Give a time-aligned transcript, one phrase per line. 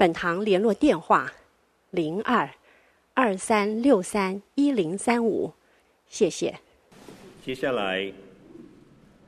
[0.00, 1.30] 本堂联络电话：
[1.90, 2.48] 零二
[3.12, 5.52] 二三六三一零三五，
[6.06, 6.58] 谢谢。
[7.44, 8.10] 接下来，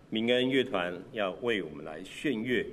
[0.09, 2.64] 民恩乐团要为我们来炫乐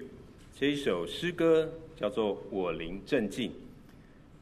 [0.58, 3.50] 这一首诗歌，叫做《我灵镇静》。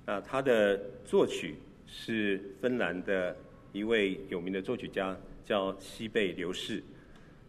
[0.06, 1.56] 那它的作曲
[1.88, 3.36] 是芬兰的
[3.74, 6.84] 一位有名的作曲家，叫西贝流士。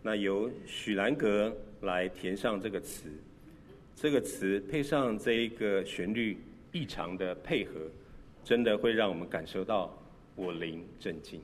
[0.00, 3.11] 那由许兰格来填上这个词。
[4.01, 6.39] 这个词配上这一个旋律
[6.70, 7.73] 异常的配合
[8.45, 9.93] 真的会让我们感受到
[10.37, 11.42] 我灵震惊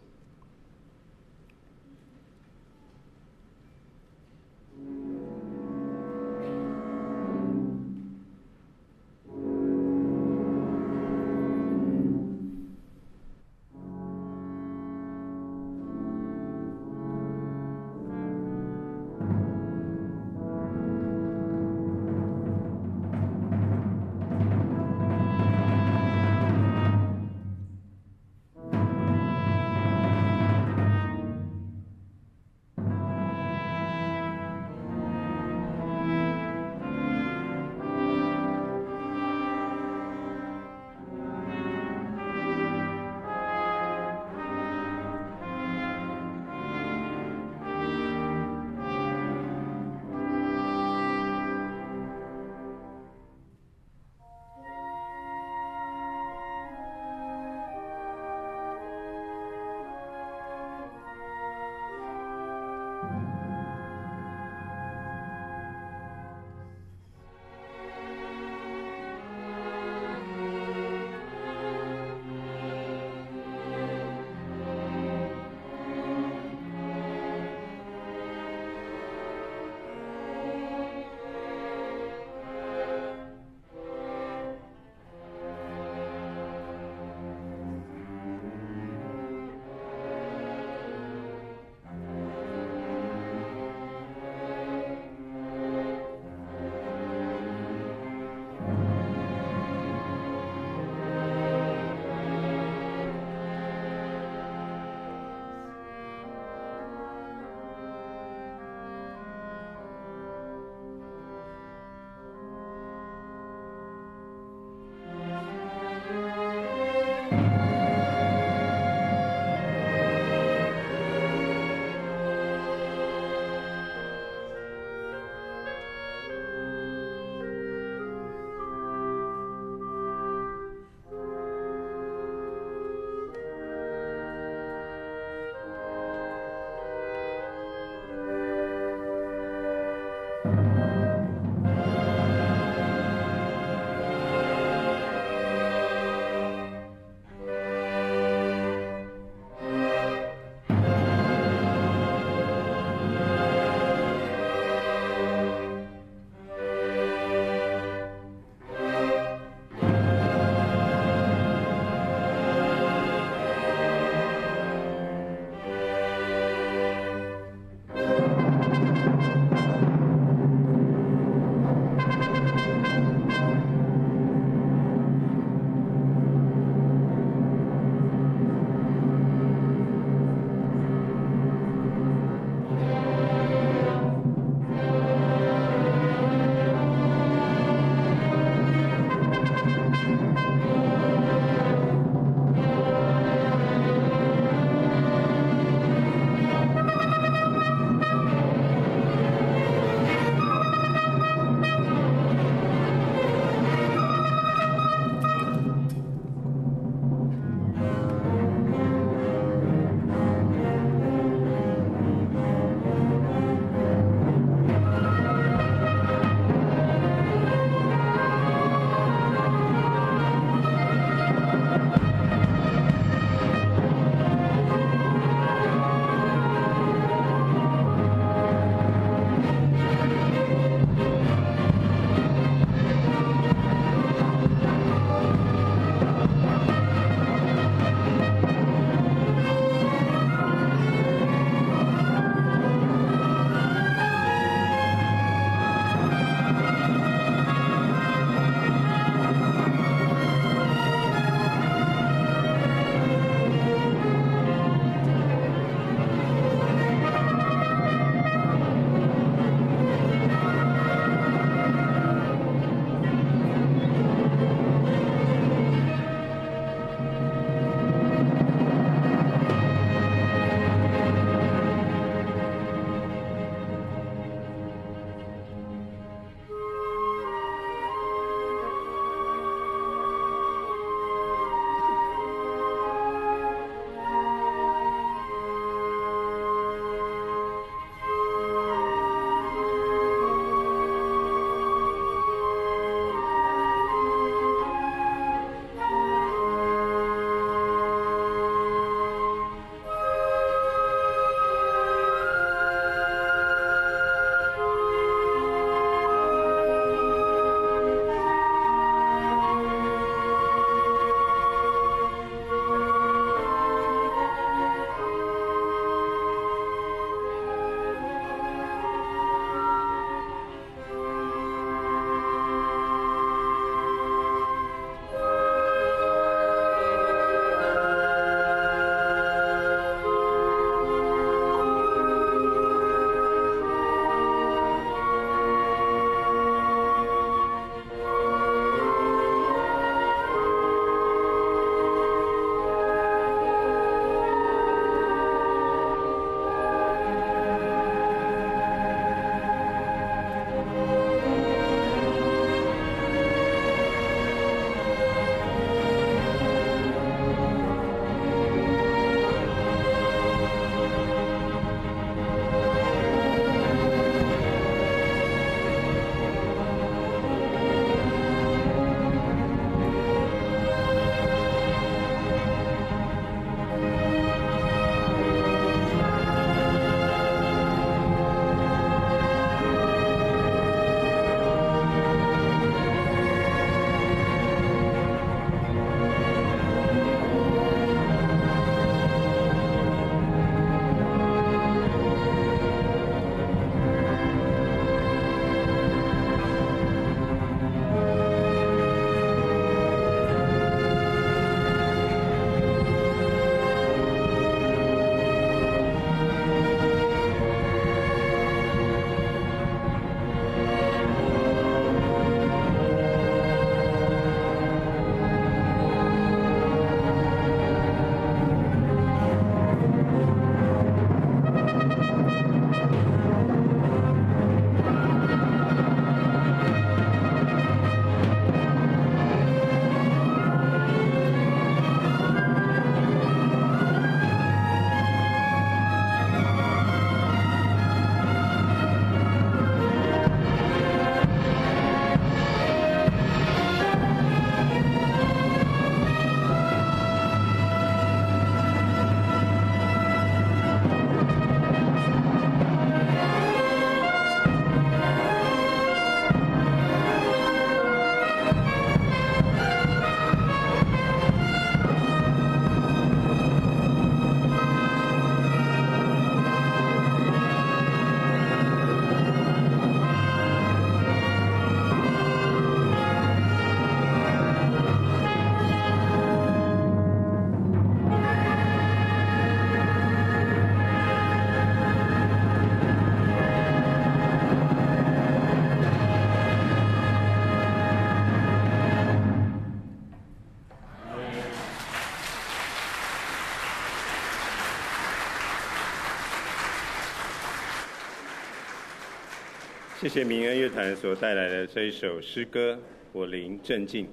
[500.05, 502.75] 谢谢民恩乐团所带来的这一首诗歌
[503.11, 504.05] 《我灵镇静》。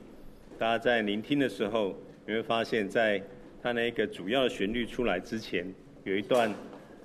[0.57, 1.93] 大家在聆听的时候，
[2.25, 3.21] 你会发现在
[3.61, 5.67] 它那个主要的旋律出来之前，
[6.05, 6.49] 有一段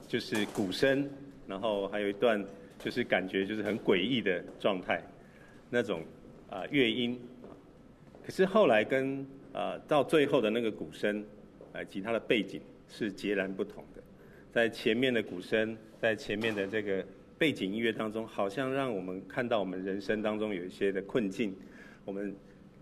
[0.06, 1.10] 就是鼓声，
[1.48, 2.40] 然后还有一段
[2.78, 5.02] 就是感觉就是很诡异的状态，
[5.68, 6.04] 那种
[6.48, 7.20] 啊乐音。
[8.24, 11.24] 可是后来跟啊到最后的那个鼓声，
[11.74, 14.02] 以及它的背景是截然不同的。
[14.52, 17.04] 在前面的鼓声，在前面的这个。
[17.38, 21.54] 背景音乐当中，好像让我们看到我们人生当中有一些的困境，
[22.04, 22.34] 我们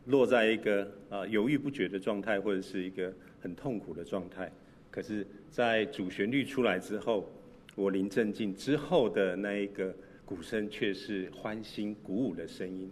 [0.06, 4.50] 落在一个啊犹豫不决的状态，或者是一个很痛苦的状态。
[4.92, 7.28] 可是，在主旋律出来之后，
[7.74, 9.92] 我灵正静之后的那一个
[10.24, 12.88] 鼓声，却是欢欣鼓舞的声音。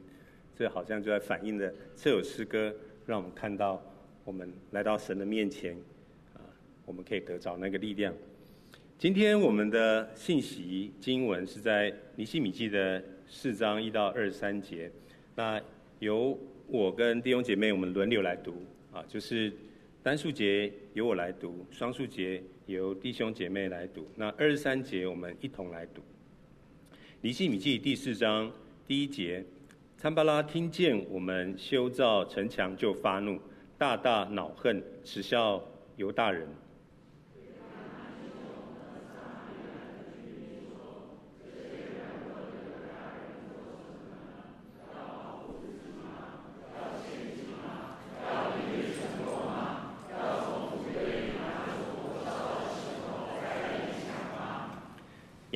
[0.57, 2.75] 这好像就在反映了这首诗歌，
[3.07, 3.81] 让我们看到
[4.25, 5.77] 我们来到神的面前，
[6.35, 6.43] 啊，
[6.85, 8.13] 我们可以得着那个力量。
[9.03, 14.89] 今天我们的信息经文是在尼西米记的四章一到二十三节，
[15.35, 15.61] 那
[15.99, 19.53] 由我跟弟兄姐妹我们轮流来读啊，就是
[20.05, 26.01] 单数节由我来读，双数节由弟兄姐妹来读，那二十三节我们一同来读。
[27.23, 28.53] 尼西米记第四章
[28.87, 29.45] 第一节，
[29.97, 33.41] 参巴拉听见我们修造城墙就发怒，
[33.77, 35.61] 大大恼恨，耻笑
[35.97, 36.47] 犹大人。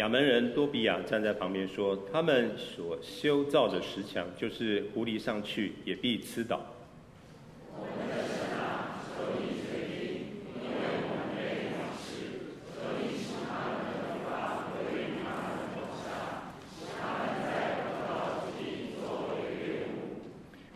[0.06, 6.60] 亚门人多比亚站在旁边说：“他们所修造的石墙，就是狐狸上去也必吃倒。”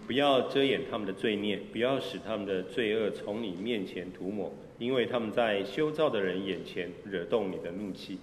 [0.08, 8.18] 不要遮掩他们的罪孽，不要使他们的罪恶从你面前涂抹，因为他们在修造的人眼前惹动你的怒气。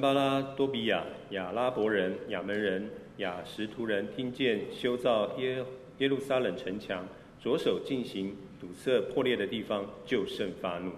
[0.00, 5.62] 巴拉、多比亚、亚拉伯人、亚门人、亚什图人听见修造耶
[5.98, 7.04] 耶路撒冷城墙，
[7.38, 10.92] 着手进行堵塞破裂的地方，就甚发怒。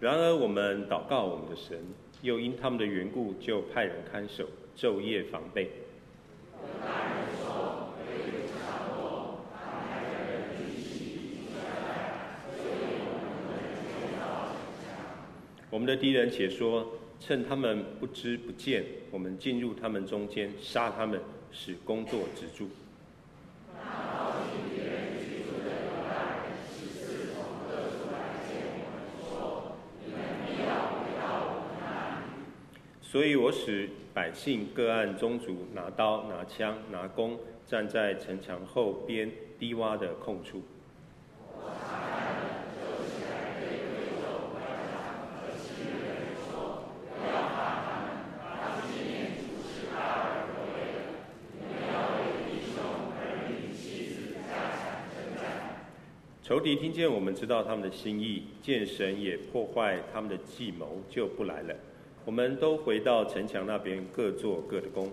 [0.00, 1.78] 然而我们祷告我们的神，
[2.20, 4.44] 又因他们的缘故，就派人看守，
[4.76, 5.70] 昼夜防备。
[15.74, 16.86] 我们的敌人且说，
[17.18, 22.68] 趁他们不知不见，我们进入他们中间，杀他们，使工作止住。
[33.02, 39.28] 所以我使百姓各按宗族拿刀、拿枪、拿弓，站在城墙后边
[39.58, 40.62] 低洼的空处。
[56.76, 61.74] 听见我们知道他们的心意，见神也破坏他们的计谋，就不来了。
[62.24, 65.10] 我们都回到城墙那边，各做各的工。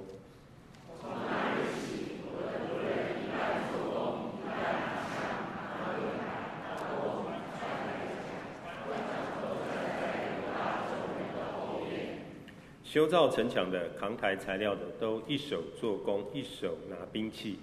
[12.84, 17.58] 修造城墙的、扛抬材料的，都一手做工，一手拿兵器。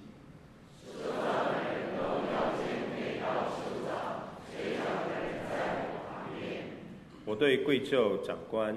[7.28, 8.75] 我对贵胄长官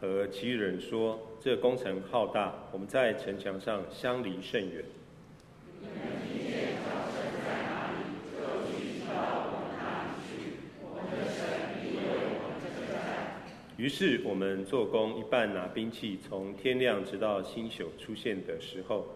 [0.00, 4.82] 和其余人说：“这工程浩大，我们在城墙上相离甚远。”
[13.76, 19.06] 于是我们做工，一半拿兵器，从天亮直到星宿出现的时候。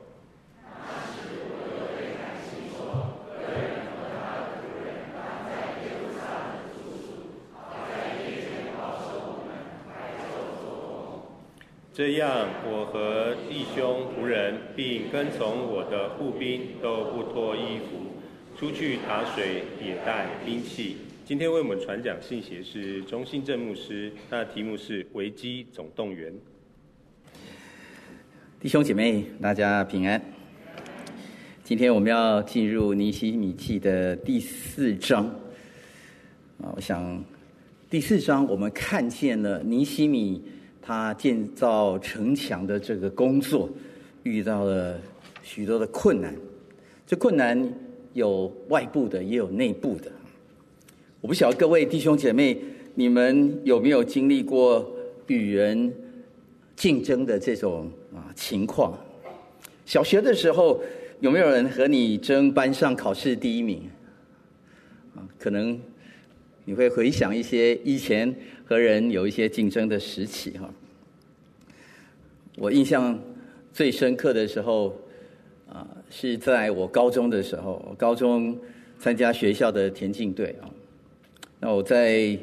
[11.97, 20.97] 这样，我和弟兄仆人，并跟从我的步兵，都不脱衣服，出去打水，也带兵器。
[21.25, 26.33] 今天为我们传讲信息是钟信正牧师，他的题目是《危机总动员》。
[28.59, 30.21] 弟兄姐妹，大家平安。
[31.63, 35.27] 今天我们要进入尼希米记的第四章
[36.61, 37.25] 啊，我想
[37.89, 40.43] 第四章我们看见了尼希米
[40.87, 43.71] 他建造城墙的这个工作
[44.23, 45.01] 遇到了
[45.43, 46.37] 许多的困难，
[47.07, 47.73] 这困难
[48.13, 50.13] 有外部的，也有内部的。
[51.23, 52.59] 我不晓得各位弟兄姐妹，
[52.95, 54.87] 你们有没有经历过
[55.27, 55.91] 与人
[56.77, 57.91] 竞争的这种？
[58.15, 58.95] 啊，情况。
[59.87, 60.79] 小学的时候，
[61.21, 63.89] 有没有人和你争班上考试第一名？
[65.17, 65.81] 啊，可能
[66.65, 70.69] 你会回想一些以前和人有一些竞争的时期哈。
[72.57, 73.19] 我印象
[73.73, 74.97] 最深刻的时候，
[75.69, 78.59] 啊，是在我高中的时候，高中
[78.99, 80.71] 参加学校的田径队啊。
[81.61, 82.39] 那我在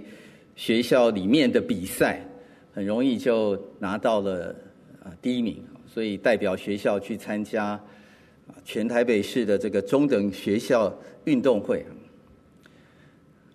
[0.56, 2.26] 学校里面的比赛，
[2.74, 4.56] 很容易就拿到了。
[5.04, 5.58] 啊，第一名，
[5.92, 11.84] 所以代表学校去参加啊全台北市的这个中等学校运动会。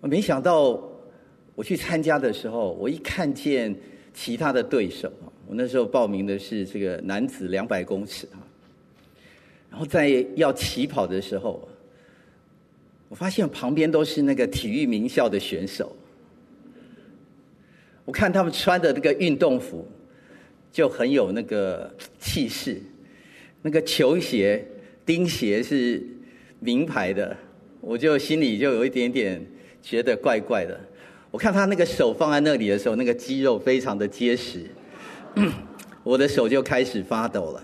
[0.07, 0.81] 没想到
[1.53, 3.75] 我去参加的时候，我一看见
[4.13, 5.11] 其他的对手，
[5.45, 8.39] 我那时候报名的是这个男子两百公尺啊，
[9.69, 11.67] 然后在要起跑的时候，
[13.09, 15.95] 我发现旁边都是那个体育名校的选手，
[18.05, 19.87] 我看他们穿的那个运动服。
[20.69, 22.79] 就很有那个气势，
[23.63, 24.63] 那个球鞋、
[25.03, 26.05] 钉鞋是
[26.59, 27.35] 名牌的，
[27.81, 29.43] 我就心里就有一点点
[29.81, 30.79] 觉得怪怪的。
[31.29, 34.65] 我看他那个手放在那里的时候，那个肌肉非常的结实，
[36.03, 37.63] 我的手就开始发抖了。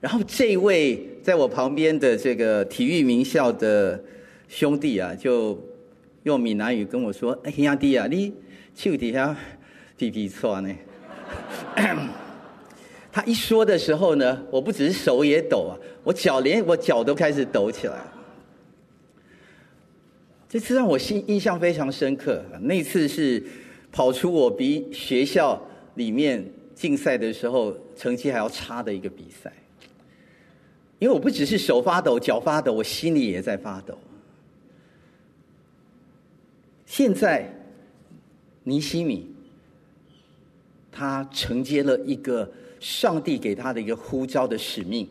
[0.00, 3.98] 然后这位在我旁边的这个体育名校的
[4.48, 5.58] 兄弟啊，就
[6.24, 8.32] 用闽南语跟我说：“哎，兄弟啊，你
[8.74, 9.34] 手底下
[9.96, 10.68] 皮皮剉呢？”
[13.10, 15.72] 他一说的时候呢，我不只是手也抖啊，
[16.02, 17.94] 我脚连我脚都开始抖起来。
[20.54, 22.40] 这次让我心印象非常深刻。
[22.60, 23.42] 那次是
[23.90, 25.60] 跑出我比学校
[25.96, 29.52] 里面竞赛的时候成绩还要差的一个比赛。
[31.00, 33.98] 因为我不只是手发抖、脚发抖，我心里也在发抖。
[36.86, 37.52] 现在
[38.62, 39.28] 尼西米。
[40.92, 45.08] 他承接了一个上帝给他的一个呼召的使命，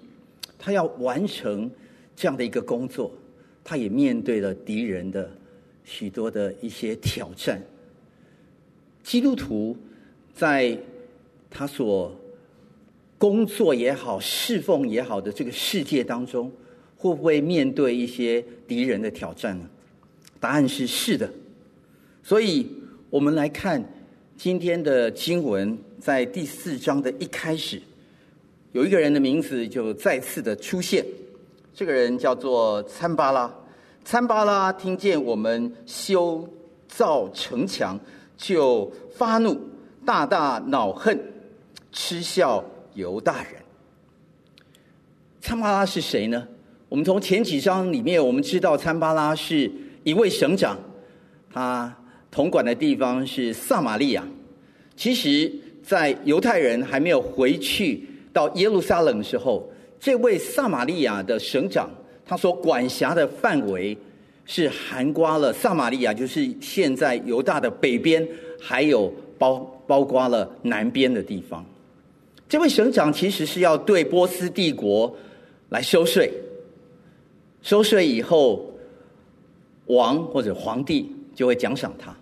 [0.57, 1.69] 他要完成
[2.15, 3.12] 这样的一个工作，
[3.63, 5.32] 他也面对了敌人的
[5.84, 7.62] 许多的一些挑战。
[9.04, 9.78] 基督徒
[10.34, 10.78] 在
[11.49, 12.15] 他所
[13.17, 16.52] 工作也好、侍奉也好的这个世界当中，
[16.97, 19.69] 会不会面对一些敌人的挑战呢？
[20.39, 21.30] 答案是是的。
[22.21, 22.67] 所以
[23.10, 23.84] 我们来看。
[24.36, 27.80] 今天的经文在第四章的一开始，
[28.71, 31.06] 有一个人的名字就再次的出现。
[31.73, 33.51] 这个人叫做参巴拉。
[34.05, 36.47] 参巴拉听见我们修
[36.88, 37.99] 造城墙，
[38.38, 39.59] 就发怒，
[40.05, 41.19] 大大恼恨，
[41.91, 43.53] 嗤笑犹大人。
[45.41, 46.47] 参巴拉是谁呢？
[46.89, 49.71] 我们从前几章里面，我们知道参巴拉是
[50.03, 50.77] 一位省长，
[51.51, 51.95] 他。
[52.29, 54.23] 统管的地方是撒玛利亚。
[54.95, 59.71] 其实，在犹太人还没有回去到耶路撒冷的时候，
[60.04, 61.89] 这位撒玛利亚的省长，
[62.26, 63.98] 他所管辖的范围
[64.44, 68.28] 是涵盖了撒玛利亚，就是现在犹大的北边，
[68.60, 71.66] 还有包包括了南边的地方。
[72.50, 75.16] 这位省长其实是要对波斯帝国
[75.70, 76.30] 来收税，
[77.62, 78.74] 收税以后，
[79.86, 82.13] 王或者皇帝就会奖赏他。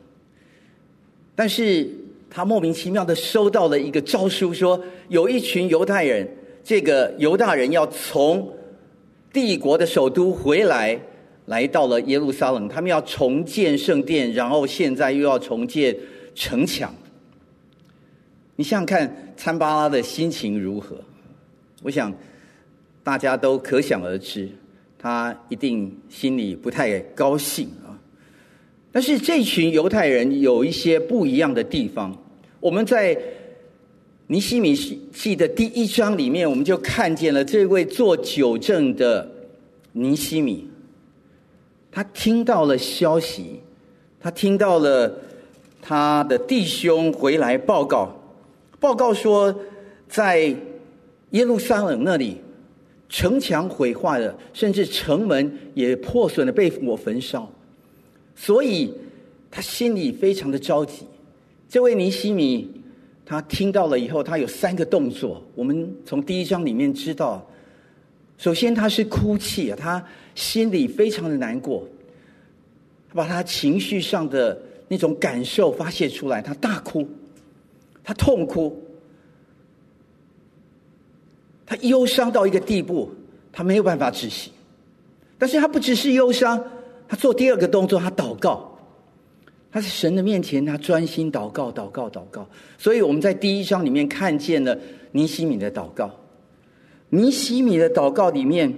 [1.34, 1.89] 但是
[2.30, 6.28] 他莫名其妙的收到了一个诏书，说有一群犹太人，
[6.63, 8.52] 这个犹大人要从
[9.34, 11.00] 帝国的首都回来，
[11.45, 15.95] 来到了耶路撒冷，他们要重建圣殿，然后现在又要重建
[16.36, 16.93] 城墙。
[18.56, 20.95] 你想想看，参巴拉的心情如何？
[21.82, 22.13] 我想
[23.04, 24.47] 大家都可想而知，
[25.00, 27.97] 他一定心里不太高兴啊。
[28.91, 32.15] 但是这群犹太人有一些不一样的地方。
[32.60, 33.17] 我们在
[34.32, 34.74] 尼西米
[35.12, 39.30] 记的第一章里面，我们就看见了这位做酒政的
[39.91, 40.70] 尼西米，
[41.91, 43.60] 他听到了消息，
[44.22, 45.13] 他听到了
[45.82, 48.17] 他的弟兄回来报告，
[48.80, 49.54] 报告说
[50.08, 50.56] 在
[51.32, 52.38] 耶路撒冷那里
[53.10, 57.52] 城墙毁坏了，甚至城门也破损了，被火焚烧。
[58.34, 58.94] 所以，
[59.52, 61.04] 他心里非常的着急。
[61.67, 62.70] 这位尼西米，
[63.32, 65.41] 他听到了以后，他有三个动作。
[65.56, 67.48] 我们从第一章里面知道，
[68.38, 71.88] 首先他是哭泣啊，他心里非常的难过，
[73.08, 77.08] 他把他情绪上的那种感受发泄出来，他大哭，
[78.04, 78.78] 他痛哭，
[81.65, 83.10] 他忧伤到一个地步，
[83.54, 84.52] 他没有办法止息。
[85.38, 86.62] 但是他不只是忧伤，
[87.08, 88.70] 他做第二个动作，他祷告。
[89.71, 92.45] 他在神的面前，他专心祷告，祷告，祷告。
[92.77, 94.77] 所以我们在第一章里面看见了
[95.13, 96.12] 尼西米的祷告。
[97.10, 98.73] 尼西米的祷告里面，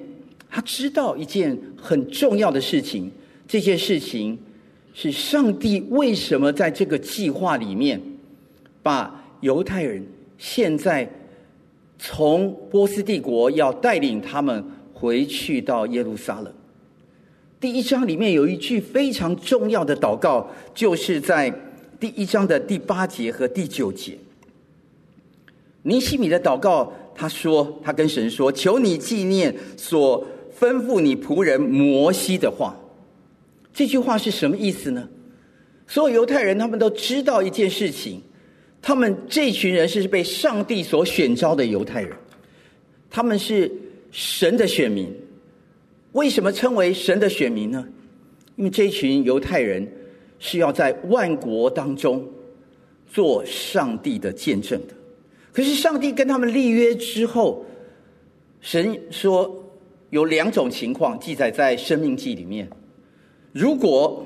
[0.49, 3.11] 他知道一件很重要的事情。
[3.47, 4.37] 这件事情
[4.93, 7.99] 是上帝为什么在这个计划里面，
[8.81, 10.05] 把犹太人
[10.37, 11.09] 现在
[11.97, 16.53] 从波斯帝国要带领他们回去到耶路撒冷。
[17.63, 20.45] 第一章里面有一句非常重要的祷告，
[20.75, 21.49] 就是在
[21.97, 24.17] 第一章的第八节和第九节。
[25.83, 30.27] 尼西米的祷告，他说：“他跟神说，求你纪念所
[30.59, 32.75] 吩咐你仆人摩西的话。”
[33.73, 35.07] 这句话是什么意思呢？
[35.87, 38.21] 所有犹太人他们都知道一件事情，
[38.81, 42.11] 他们这群人是被上帝所选召的犹太人，
[43.09, 43.71] 他们是
[44.11, 45.09] 神的选民。
[46.13, 47.85] 为什么称为神的选民呢？
[48.55, 49.91] 因为这群犹太人
[50.37, 52.23] 是要在万国当中
[53.07, 54.93] 做上帝的见证的。
[55.51, 57.65] 可是上帝跟他们立约之后，
[58.61, 59.63] 神说
[60.11, 62.69] 有两种情况记载在《生命记》里面：
[63.51, 64.23] 如果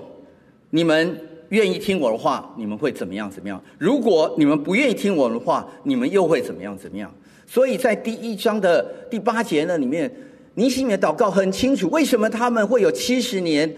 [0.69, 1.17] 你们
[1.49, 3.31] 愿意听我的话，你们会怎么样？
[3.31, 3.63] 怎么样？
[3.77, 6.77] 如果你们不愿意听我的话，你们又会怎么样？
[6.77, 7.09] 怎么样？
[7.45, 10.11] 所以在第一章的第八节呢里面。
[10.57, 13.71] 尼西米的祷告很清楚，为什么他们会有七十年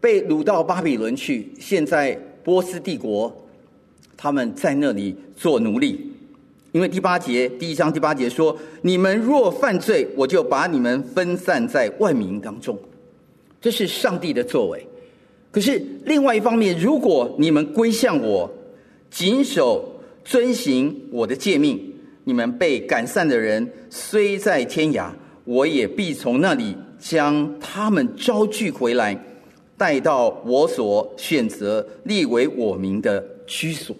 [0.00, 1.52] 被掳到巴比伦去？
[1.60, 3.30] 现在波斯帝国
[4.16, 6.10] 他们在那里做奴隶，
[6.72, 12.78] 因为第八节第一章第八节说：“你们若犯罪，我就把你们分散在万民当中。”
[13.60, 14.82] 这是上帝的作为。
[15.50, 18.50] 可是另外一方面，如果你们归向我，
[19.10, 19.86] 谨守
[20.24, 21.78] 遵行我的诫命，
[22.24, 25.10] 你们被赶散的人虽在天涯。
[25.48, 29.18] 我也必从那里将他们招聚回来，
[29.78, 33.96] 带到我所选择立为我名的居所。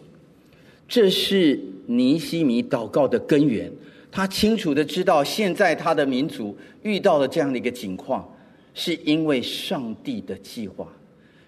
[0.87, 3.72] 这是尼西米祷告的根源。
[4.12, 8.30] 他清楚的知道，现在他的民族遇到了这样的一个情况，
[8.74, 10.87] 是因为上帝的计划。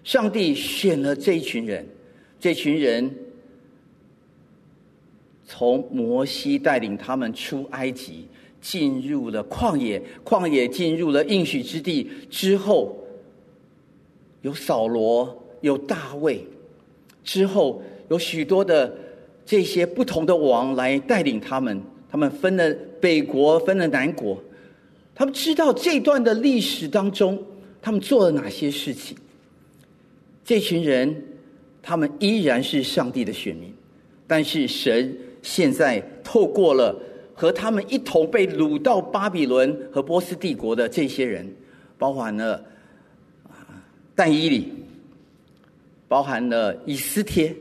[0.03, 1.87] 上帝选了这一群人，
[2.39, 3.13] 这群人
[5.45, 8.25] 从摩西带领他们出埃及。
[8.61, 12.95] 进入了旷野，旷野进入了应许之地之后，
[14.43, 16.45] 有扫罗，有大卫，
[17.23, 18.95] 之后有许多的
[19.45, 24.37] 这些不同的王来带领他们，他们分了北国，分了南国，
[25.15, 27.43] 他们知道这段的历史当中，
[27.81, 29.17] 他们做了哪些事情。
[30.45, 31.23] 这群人，
[31.81, 33.73] 他们依然是上帝的选民，
[34.27, 36.95] 但是神现在透过了。
[37.41, 41.51] 和他们一同被掳到巴比伦和波斯帝国的这些人，
[41.97, 42.63] 包含了
[44.13, 44.71] 但以理，
[46.07, 47.51] 包含了以斯帖、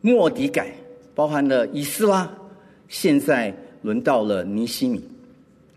[0.00, 0.74] 莫底改，
[1.14, 2.28] 包含了以斯拉。
[2.88, 5.00] 现在轮到了尼西米。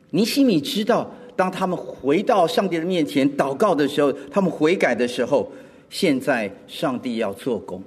[0.09, 5.51] 尼西米知道，当他们回到上帝的面前祷告的时候，他们悔改的时候，
[5.91, 7.83] 现在上帝要做工。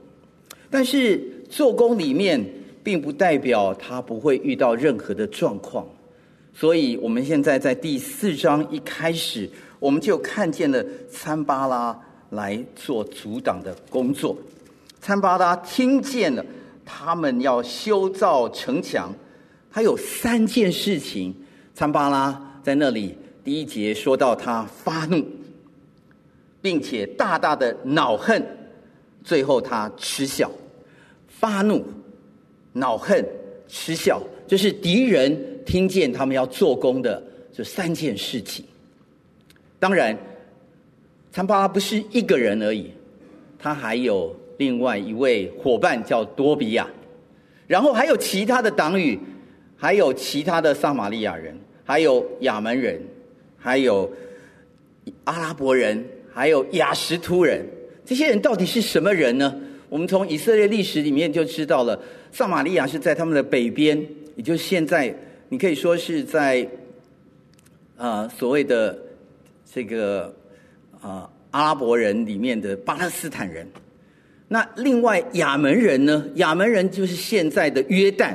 [0.70, 2.40] 但是做工里面。
[2.82, 5.86] 并不代表他不会遇到任何的状况，
[6.54, 11.98] 所以我们现在在第四章一开始，我们就看见了参巴拉
[12.30, 14.36] 来做阻挡的工作。
[15.00, 16.44] 参巴拉听见了
[16.84, 19.12] 他们要修造城墙，
[19.70, 21.34] 他有三件事情。
[21.74, 25.24] 参巴拉在那里第一节说到他发怒，
[26.60, 28.44] 并且大大的恼恨，
[29.24, 30.50] 最后他嗤笑，
[31.28, 31.84] 发怒。
[32.72, 33.24] 恼恨、
[33.68, 38.64] 嗤笑，这是敌人听见他们要做工的这三件事情。
[39.78, 40.16] 当然，
[41.32, 42.90] 参巴不是一个人而已，
[43.58, 46.88] 他还有另外一位伙伴叫多比亚，
[47.66, 49.18] 然后还有其他的党羽，
[49.76, 53.00] 还有其他的撒玛利亚人，还有亚门人，
[53.56, 54.10] 还有
[55.24, 57.66] 阿拉伯人，还有亚实突人。
[58.04, 59.58] 这些人到底是什么人呢？
[59.90, 62.00] 我们从以色列历史里面就知道了。
[62.32, 64.00] 撒玛利亚是在他们的北边，
[64.36, 65.12] 也就是现在
[65.48, 66.66] 你可以说是在、
[67.96, 68.96] 呃、所谓的
[69.74, 70.32] 这个、
[71.02, 73.68] 呃、阿拉伯人里面的巴勒斯坦人。
[74.46, 76.24] 那另外亚门人呢？
[76.36, 78.34] 亚门人就是现在的约旦，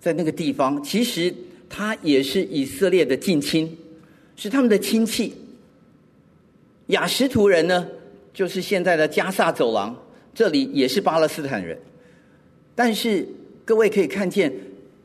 [0.00, 1.34] 在那个地方，其实
[1.68, 3.76] 他也是以色列的近亲，
[4.36, 5.34] 是他们的亲戚。
[6.86, 7.86] 亚什图人呢，
[8.32, 9.96] 就是现在的加萨走廊，
[10.40, 11.78] 这里也是巴勒斯坦人。
[12.74, 13.28] 但是
[13.62, 14.50] 各位可以看见，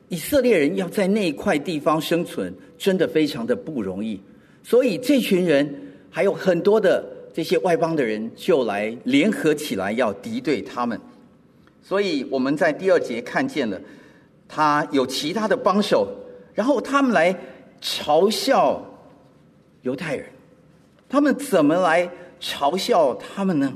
[0.07, 4.17] 以色列人要在那一块地方生存，真的非常的不容易。
[4.63, 5.69] 所以这群人
[6.09, 7.03] 还有很多的。
[7.33, 10.97] 这些外邦的人就来联合起来要敌对他们，
[11.83, 13.77] 所以我们在第二节看见了，
[14.47, 16.07] 他有其他的帮手，
[16.53, 17.37] 然后他们来
[17.81, 18.81] 嘲笑
[19.81, 20.27] 犹太人，
[21.09, 23.73] 他们怎么来嘲笑他们呢？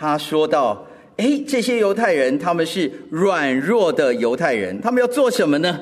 [0.00, 0.86] 他说道
[1.18, 5.78] ：“哎，这些犹太人他们是软弱的犹太人，他们要做什么呢？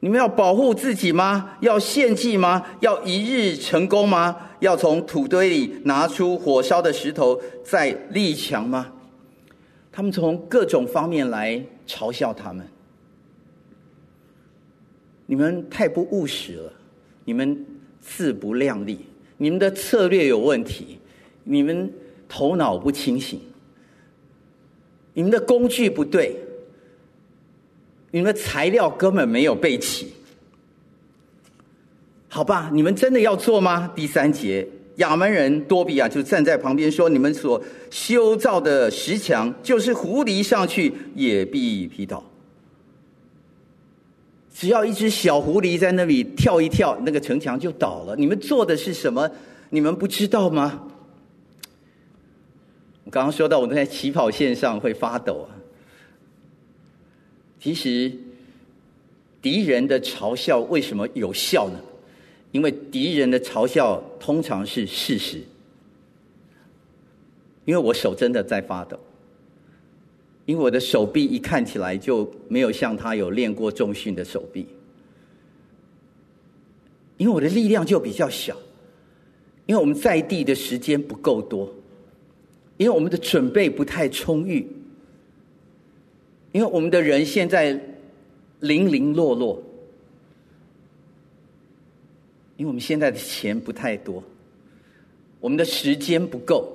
[0.00, 1.56] 你们要保护自己吗？
[1.60, 2.66] 要献祭吗？
[2.80, 8.92] 要一日成功吗？”要从土堆里拿出火烧的石头再立墙吗？
[9.92, 12.66] 他们从各种方面来嘲笑他们。
[15.26, 16.72] 你们太不务实了，
[17.24, 17.64] 你们
[18.00, 18.98] 自不量力，
[19.36, 20.98] 你们的策略有问题，
[21.44, 21.88] 你们
[22.28, 23.40] 头脑不清醒，
[25.14, 26.36] 你们的工具不对，
[28.10, 30.12] 你们的材料根本没有备齐。
[32.28, 33.90] 好吧，你们真的要做吗？
[33.96, 37.60] 第三节，亚门人多比亚就站在旁边说：“你们所
[37.90, 42.22] 修造的石墙，就是狐狸上去也必劈倒。
[44.54, 48.14] 只要一只小狐狸在那里跳一跳，那个城墙就倒了。
[48.14, 49.30] 你们做的是什么？
[49.70, 50.84] 你们不知道吗？”
[53.08, 55.56] 我刚刚说到，我在起跑线上会发抖啊。
[57.58, 58.12] 其实，
[59.40, 61.80] 敌人的嘲笑为什么有效呢？
[62.52, 65.40] 因为敌人的嘲笑通常是事实，
[67.64, 69.00] 因为我手真的在发抖，
[70.44, 74.66] 因为我的手臂一看起来就没有像他有练过重训的手臂，
[77.16, 78.54] 因为我的力量就比较小，
[79.64, 81.74] 因为我们在地的时间不够多，
[82.78, 84.66] 因为我们的准备不太充裕，
[86.52, 87.78] 因为我们的人现在
[88.60, 89.62] 零零落落。
[92.56, 94.20] 因为我们现在的钱不太多，
[95.38, 96.68] 我们的时间不够，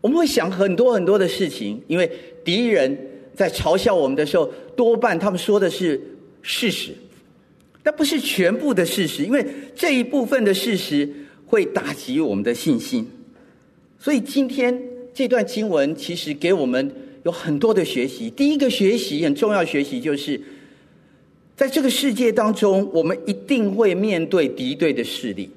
[0.00, 1.82] 我们会想很多很多的事情。
[1.88, 2.08] 因为
[2.44, 2.96] 敌人
[3.34, 6.00] 在嘲笑我们的时候，多半他们说的是
[6.40, 6.94] 事实，
[7.82, 9.24] 但不是全部的事实。
[9.24, 11.12] 因为这一部分的事实
[11.46, 13.04] 会打击我们的信心。
[13.98, 14.80] 所以今天
[15.16, 16.92] 这段经文其实给我们
[17.24, 18.28] 有很多的学习。
[18.28, 20.38] 第一个学习很重要学习就是。
[21.56, 25.48] 在这个世界当中，我们一定会面对敌对的势力，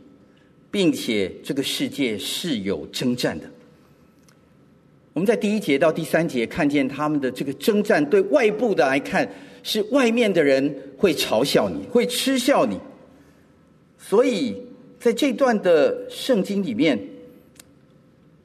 [0.71, 3.45] 并且这个世界是有征战的。
[5.11, 9.29] 我们在第一节到第三节看见他们的这个征战，对外部的来看，
[9.61, 12.79] 是外面的人会嘲笑你，会嗤笑你。
[13.97, 14.55] 所以
[15.01, 16.97] 在这段的圣经里面，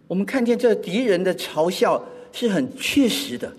[0.07, 3.53] 我们看见这敌人的嘲笑是很确实的。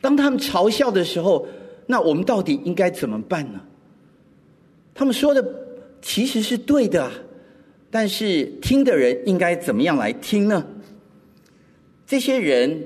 [0.00, 1.46] 当他们嘲笑的时候，
[1.86, 3.60] 那我们到底应该怎么办呢？
[4.94, 5.44] 他们说的
[6.00, 7.10] 其实是对的，
[7.90, 10.66] 但是听的人应该怎么样来听呢？
[12.06, 12.82] 这些人，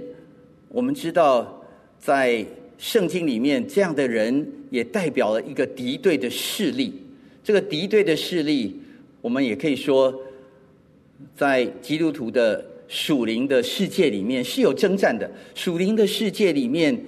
[0.68, 1.62] 我们知道，
[1.98, 2.44] 在
[2.78, 7.02] 圣经里面，这样的人也代表了一个敌对的势力。
[7.42, 8.80] 这个敌对的势力，
[9.20, 10.14] 我们也可以说，
[11.34, 15.30] 在基督徒的属灵的世界里面是有征战的。
[15.54, 16.98] 属灵的世界里面，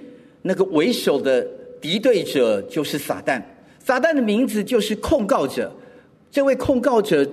[0.41, 1.45] 那个为首的。
[1.81, 3.41] 敌对者就是撒旦，
[3.79, 5.73] 撒旦的名字就是控告者。
[6.29, 7.25] 这位控告者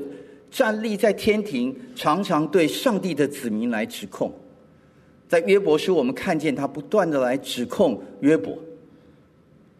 [0.52, 4.32] 站立在天庭，常常对上帝的子民来指控。
[5.26, 8.56] 在约伯书，我们看见他不断的来指控约伯。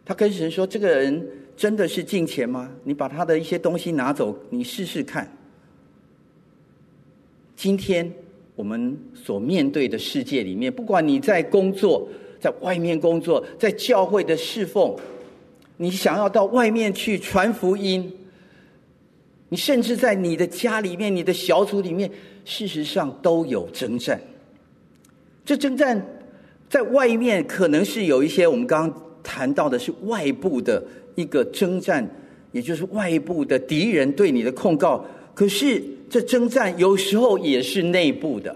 [0.03, 2.69] 他跟神说：“这个人真的是敬虔吗？
[2.83, 5.31] 你把他的一些东西拿走，你试试看。”
[7.57, 8.09] 今天
[8.55, 12.07] 我们所面对的世界里面，不管你在工作，
[12.39, 14.95] 在外面工作，在教会的侍奉，
[15.75, 18.13] 你想要到外面去传福音，
[19.49, 22.07] 你甚至在你的家里面、你的小组里面，
[22.45, 24.21] 事实上都有征战。
[25.43, 25.99] 这征战
[26.69, 30.83] 在外面可能是有一些我们刚刚谈到的是外部的
[31.15, 32.07] 一个征战，
[32.51, 35.03] 也就是外部的敌人对你的控告。
[35.33, 38.55] 可是这征战有时候也是内部的。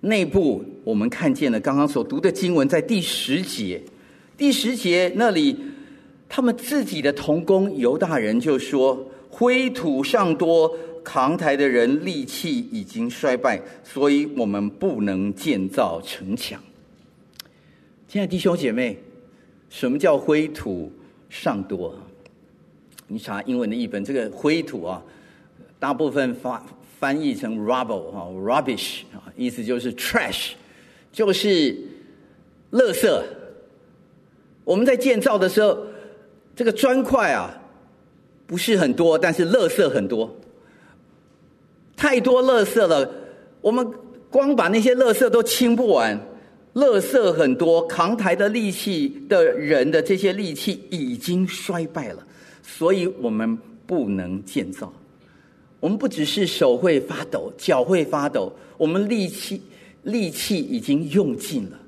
[0.00, 3.82] 内部我们看见了刚刚所读的经文，在第十节，
[4.36, 5.56] 第十节那里，
[6.28, 16.60] 他们自己的同工犹大人就说：“灰土尚多，扛台的人力气已经衰败，所以我们不能建造城墙。
[18.06, 18.96] 亲爱的弟兄姐妹，
[19.68, 20.92] 什么叫灰土
[21.28, 21.94] 尚多？
[23.08, 25.02] 你查英文的译本，这个灰土啊，
[25.78, 26.62] 大部分翻
[26.98, 30.52] 翻译成 rubble 哈，rubbish 啊，意思就是 trash，
[31.12, 31.76] 就是
[32.72, 33.22] 垃圾。
[34.64, 35.86] 我们在建造的时候，
[36.56, 37.54] 这个砖块啊，
[38.46, 40.34] 不是很多，但是垃圾很多，
[41.96, 43.08] 太多垃圾了。
[43.60, 43.88] 我们
[44.30, 46.18] 光把那些垃圾都清不完，
[46.74, 52.26] 垃圾很多，扛抬的力气的人的这些力气已经衰败了。
[52.62, 54.92] 所以我们不能建造。
[55.86, 59.62] 我们不只是手会发抖，脚会发抖，我们力气
[60.02, 61.78] 力气已经用尽了。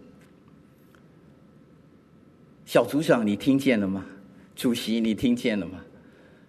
[2.64, 4.06] 小组长，你听见了吗？
[4.54, 5.80] 主席，你听见了吗？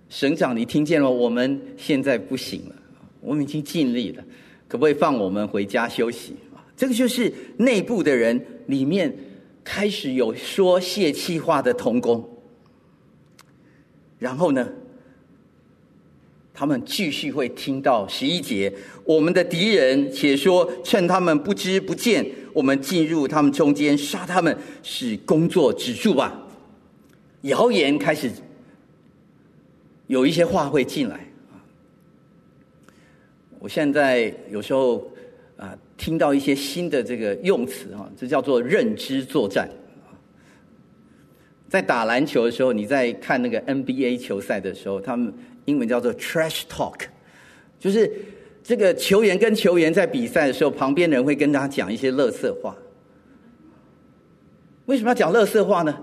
[0.09, 1.09] 省长，你听见了？
[1.09, 2.75] 我们现在不行了，
[3.19, 4.23] 我们已经尽力了，
[4.67, 6.35] 可不可以放我们回家休息？
[6.77, 9.12] 这个就是内部的人里面
[9.63, 12.23] 开始有说泄气话的同工。
[14.19, 14.69] 然后呢，
[16.59, 18.69] 他们继续会听到十一节，
[19.05, 26.37] 我们的敌人且说，趁他们不知不见，我们进入他们中间，杀他们，使工作止住吧。
[27.43, 28.29] 谣言开始
[30.07, 31.25] 有一些话会进来。
[33.59, 35.09] 我现在有时候
[35.55, 39.69] 啊，听到一些新的这个用词啊，这叫做认知作战。
[41.69, 45.31] 在打篮球的时候，你在看那个 NBA 球赛的时候，他们
[45.69, 47.01] 英文叫做 trash talk，
[47.79, 48.12] 就是
[48.63, 52.75] 这个球员跟球员在比赛的时候，旁边的人会跟他讲一些乐色话。
[54.88, 55.95] 为什么要讲乐色话呢？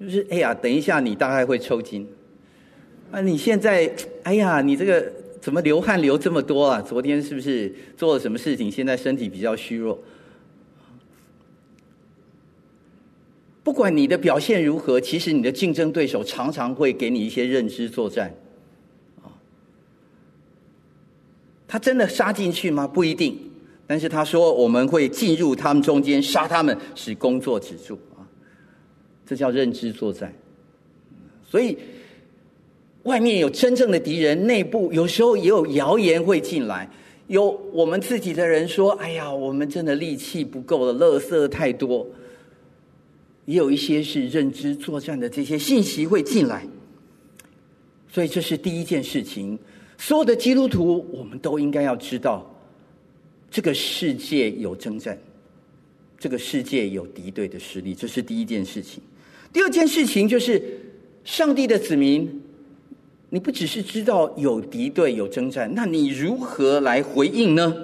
[0.00, 2.04] 就是哎呀，等一下你大概会抽筋。
[3.12, 3.88] 啊，你现在
[4.24, 6.82] 哎呀，你这个怎么流汗流这么多啊？
[6.82, 8.68] 昨天是不是做了什么事情？
[8.68, 9.96] 现在身体比较虚弱。
[13.62, 18.34] 不管你的表现如何，其实你的竞争对手常常会给你一些认知作战，
[19.22, 19.32] 啊，
[21.74, 22.86] 他真的杀进去吗？
[22.86, 23.36] 不一定，
[23.84, 28.22] 但是他说我们会进入他们中间，杀他们，使工作止住啊，
[29.26, 30.32] 这叫认知作战。
[31.44, 31.76] 所以
[33.02, 36.88] 外面有真正的敌人，内部有时候也有谣言会进来，
[37.26, 42.06] 有我们自己的人说：“哎呀，我们真的力气不够了，垃圾太多。”
[43.46, 46.64] 也有一些是认知作战的这些信息会进来，
[48.08, 49.58] 所以这是第一件事情。
[50.06, 52.44] 所有的基督徒，我们都应该要知道，
[53.50, 55.18] 这个世界有征战，
[56.18, 59.02] 这个世界有敌对的势力，这是第一件事情。
[59.50, 60.62] 第二件事情就是，
[61.24, 62.28] 上帝的子民，
[63.30, 67.74] 你不只是知道有敌对有征战，那你如何来回应呢？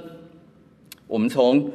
[1.07, 1.73] 我们从。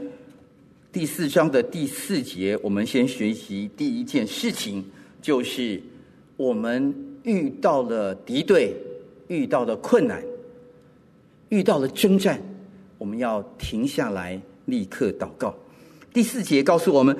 [0.91, 4.85] 第四章的第四节，我们先学习第一件事情，
[5.23, 5.81] 就是
[6.37, 8.73] 我们遇到了敌对，
[9.27, 10.23] 遇到了困难，
[11.55, 12.37] 遇到了征战，
[12.97, 15.55] 我们要停下来，立刻祷告。
[16.13, 17.15] 第四节告诉我们，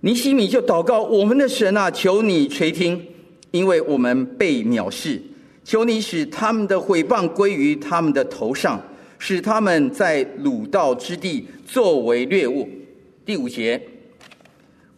[0.00, 3.02] 尼希米就祷告我们的神啊，求你垂听，
[3.52, 5.18] 因为我们被藐视，
[5.64, 8.78] 求你使他们的毁谤归于他们的头上，
[9.18, 12.68] 使他们在掳到之地作为掠物。
[13.24, 13.80] 第五节，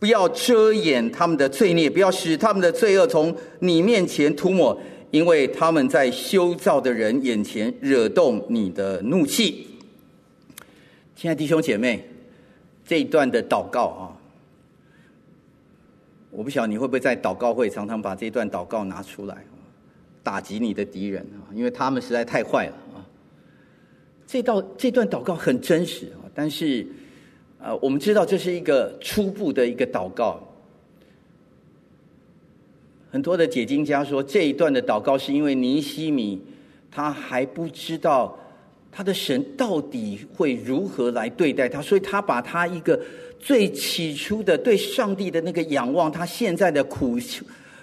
[0.01, 4.77] 不要遮掩他们的罪孽，不要使他们的罪恶从你面前涂抹，
[5.12, 9.68] 因为他们在修造的人眼前惹动你的怒气。
[11.14, 12.03] 亲爱弟兄姐妹，
[12.85, 14.03] 这一段的祷告啊，
[16.31, 19.44] 我不晓得你会不会在祷告会常常把这段祷告拿出来，
[20.22, 23.05] 打击你的敌人啊，因为他们实在太坏了啊。
[24.27, 26.87] 这道这段祷告很真实啊，但是。
[27.64, 30.42] 啊，我们知道这是一个初步的一个祷告。
[33.12, 36.40] 很多的解经家说，这一段的祷告是因为尼希米
[36.90, 38.35] 他还不知道
[38.90, 42.98] 他的神到底会如何来对待他，所以他把他一个
[43.38, 47.18] 最起初的对上帝的那个仰望，他现在的苦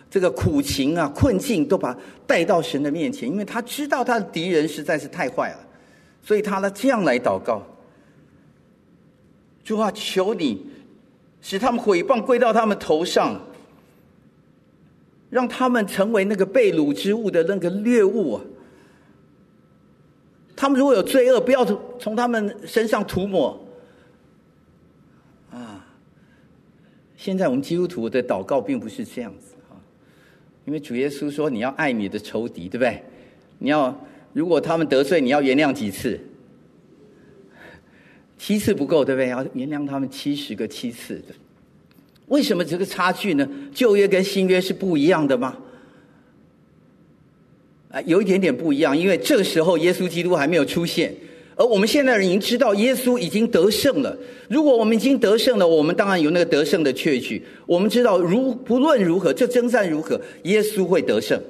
[0.09, 5.59] 这个苦情啊、困境，都把带到神的面前，因为他知道他的敌人实在是太坏了，
[6.23, 7.61] 所以他呢这样来祷告。
[9.63, 10.65] 主啊，求你
[11.39, 13.39] 使他们毁谤归到他们头上，
[15.29, 18.41] 让他们成为那个被掳之物的那个猎物啊！
[20.55, 23.59] 他们如果有罪恶，不要从从他们身上涂抹
[25.51, 25.85] 啊！
[27.15, 29.77] 现在我们基督徒的祷告并不是这样子啊，
[30.65, 33.03] 因为主耶稣说你要爱你的仇敌，对不对？
[33.57, 33.95] 你要
[34.33, 36.19] 如果他们得罪，你要原谅几次？
[38.37, 39.27] 七次不够，对不对？
[39.27, 41.35] 要原谅他们七十个七次的。
[42.29, 43.47] 为什么这个差距呢？
[43.73, 45.57] 旧约跟新约是不一样的吗？
[47.91, 51.13] 啊，有一点点不一样，因为这个时候耶稣基督还没有出现，
[51.55, 54.15] 而我们现在人已经知道耶稣已经得胜了。
[54.47, 57.43] 如果我们已经得胜了，我们当然有那个得胜的确据。
[57.65, 61.41] 我们知道，如不论如何，这征战如何，耶稣会得胜。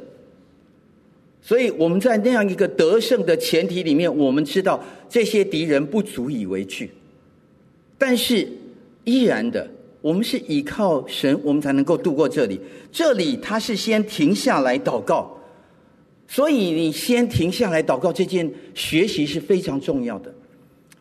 [1.41, 6.91] 所以我们在那样一个得胜的前提里面，我们知道这些敌人不足以为惧，
[7.97, 8.47] 但是
[9.03, 9.69] 依然的，
[10.01, 12.59] 我们是依靠神，我们才能够度过这里。
[12.91, 15.37] 这里他是先停下来祷告，
[16.27, 20.33] 所以你先停下来祷告，这件学习是非常重要的。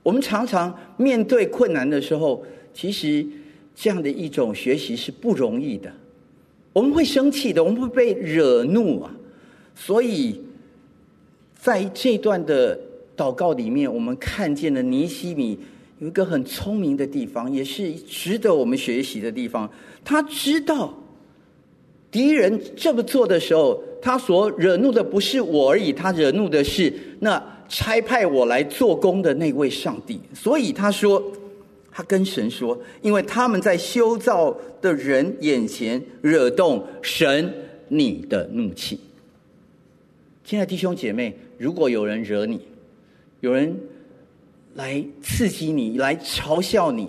[0.02, 3.24] 我们常常面对困难的时候，其实
[3.74, 5.92] 这样的一种学习是不容易的。
[6.72, 9.14] 我们会生气的，我们会被惹怒啊。
[9.74, 10.40] 所以，
[11.56, 12.78] 在这段的
[13.16, 15.58] 祷告里面，我们看见了尼西米
[15.98, 19.68] 有一个很聪明的地方，也是值得我们学习的地方。
[20.04, 20.96] 他知道
[22.10, 30.20] 敌人这么做的时候，他所惹怒的不是我而已，他惹怒的是那差派我来做工的那位上帝。
[30.32, 31.22] 所以他说，
[31.90, 37.52] 他跟神说，因为他们在修造的人眼前惹动神
[37.88, 39.00] 你的怒气。
[40.44, 42.60] 亲爱的弟兄姐妹，如果有人惹你，
[43.40, 43.76] 有人
[44.74, 47.08] 来刺激你，来嘲笑你，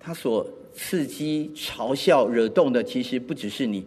[0.00, 3.84] 他所刺激、嘲笑、惹动的，其实不只是你，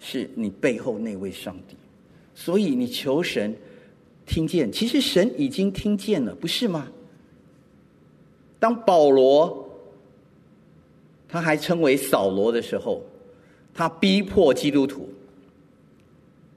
[0.00, 1.76] 是你背后那位上帝。
[2.34, 3.54] 所以你求神
[4.26, 6.88] 听见，其实神已经听见了，不是吗？
[8.58, 9.68] 当保罗
[11.28, 13.02] 他还称为扫罗的时候，
[13.74, 15.08] 他逼迫基督徒。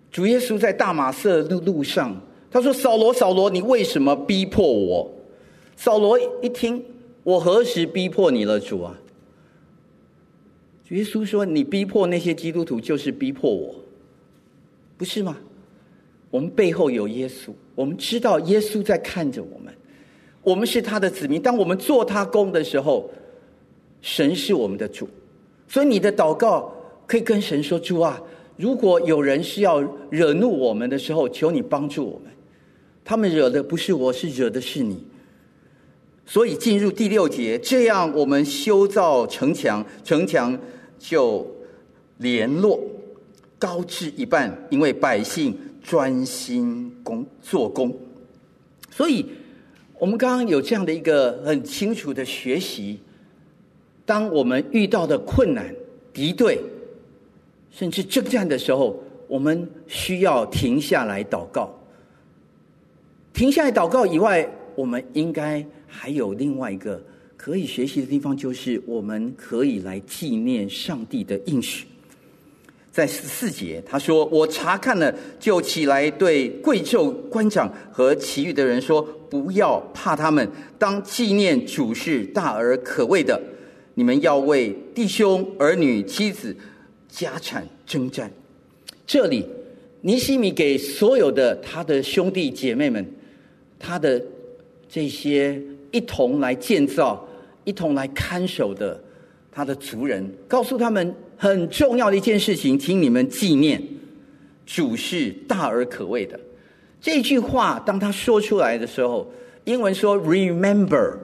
[0.10, 2.20] 主耶稣在大马色的路上，
[2.50, 5.12] 他说：“扫罗，扫罗，你为什么逼迫我？”
[5.76, 6.84] 扫罗一听
[7.24, 8.98] ：“我何时逼迫你了，主啊？”
[10.90, 13.76] 耶稣说：“你逼迫那些基督徒，就是逼迫我，
[14.98, 15.38] 不是吗？
[16.32, 19.74] 我们背后有耶稣，我们知道耶稣在看着我们，
[20.42, 21.42] 我们是他的子民。
[21.42, 23.10] 当我们做他工的时候，
[24.02, 25.08] 神是我们的主，
[25.68, 26.74] 所以你的祷告
[27.06, 28.22] 可以跟神说：‘主啊。’”
[28.58, 29.80] 如果有人是要
[30.10, 32.32] 惹怒我们的时候，求你帮助我们。
[33.08, 35.02] 他们惹的不是我，是惹的是你。
[36.26, 40.60] 所以进入第六节，这样我们修造城墙，城墙
[41.00, 41.50] 就
[42.18, 42.78] 联络
[43.58, 47.98] 高至一半，因为百姓专心工做工。
[48.92, 49.26] 所以
[49.98, 53.00] 我们刚刚有这样的一个很清楚的学习：
[54.06, 55.74] 当我们遇到的困难、
[56.12, 56.60] 敌对。
[57.72, 61.74] 甚至征战的时候，我们需要停下来祷告。
[63.38, 67.00] 停下来祷告以外，我们应该还有另外一个
[67.38, 71.86] 可以学习的地方，就是我们可以来纪念上帝的应许。
[72.92, 83.40] 在十四节，他说：“我查看了，就起来对贵胄官长和其余的人说：不要怕他们，当纪念主是大而可畏的。
[83.94, 86.58] 你们要为弟兄、儿女、妻子。”
[87.08, 88.32] 家产征战，
[89.06, 89.46] 这里
[90.02, 93.04] 尼西米给所有的他的兄弟姐妹们，
[93.80, 94.22] 他的
[94.90, 95.62] 这些
[95.92, 97.28] 一同来建造、
[97.64, 99.02] 一同来看守的
[99.52, 103.82] 他的族人，告诉他们很重要的一件事情，请你们纪念
[104.66, 106.40] 主是大而可畏的。
[107.00, 109.32] 这句话当他说出来的时候，
[109.66, 111.18] 英文说 “remember”，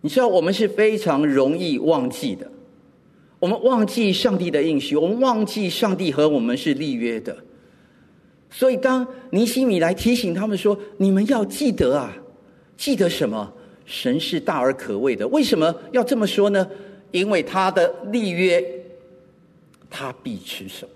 [0.00, 2.50] 你知道我们是非常容易忘记的。
[3.38, 7.36] 我们忘记上帝的应许，我们忘记上帝和我们是立约的。
[8.50, 12.12] 所以，当尼西米来提醒他们说：“你们要记得啊，
[12.76, 13.52] 记得什么？
[13.86, 15.26] 神是大而可畏的。
[15.28, 16.68] 为什么要这么说呢？
[17.12, 18.64] 因为他的立约，
[19.88, 20.88] 他必持守。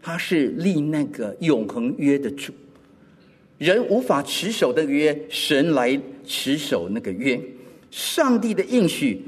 [0.00, 2.52] 他是立那个永恒约的主，
[3.58, 7.40] 人无法持守的约，神来持守那个约。
[7.90, 9.24] 上帝的应许。”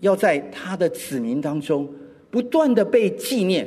[0.00, 1.90] 要在他的子民当中
[2.30, 3.66] 不断的被纪念，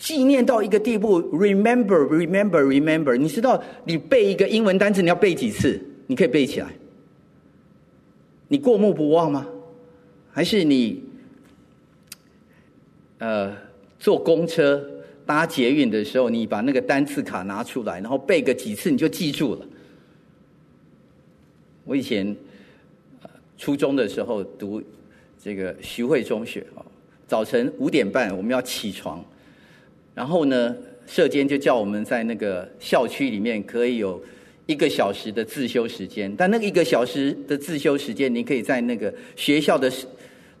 [0.00, 3.14] 纪念到一个地步，remember, remember, remember。
[3.16, 5.78] 你知道，你背一个英文单词，你要背几次？
[6.06, 6.68] 你可以背起来。
[8.48, 9.46] 你过目不忘吗？
[10.32, 11.04] 还是你
[13.18, 13.54] 呃
[13.98, 14.82] 坐公车
[15.26, 19.66] 搭捷运的时候，你把那个单词卡拿出来，然后背个几次，你就记住了？
[21.84, 22.34] 我以前
[23.58, 24.82] 初中的时候读。
[25.42, 26.84] 这个徐汇中学啊，
[27.26, 29.24] 早晨五点半我们要起床，
[30.14, 34.22] 然后呢舍监就叫我们在那个校区里面可以有
[34.66, 39.90] 一个小时的自修时间，但那个一个小时的自修时间，你可以在那个学校的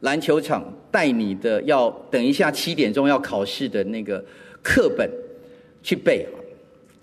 [0.00, 4.24] 篮球场带你的要等一下七点钟要考试的那个
[4.62, 5.08] 课本
[5.82, 6.26] 去背。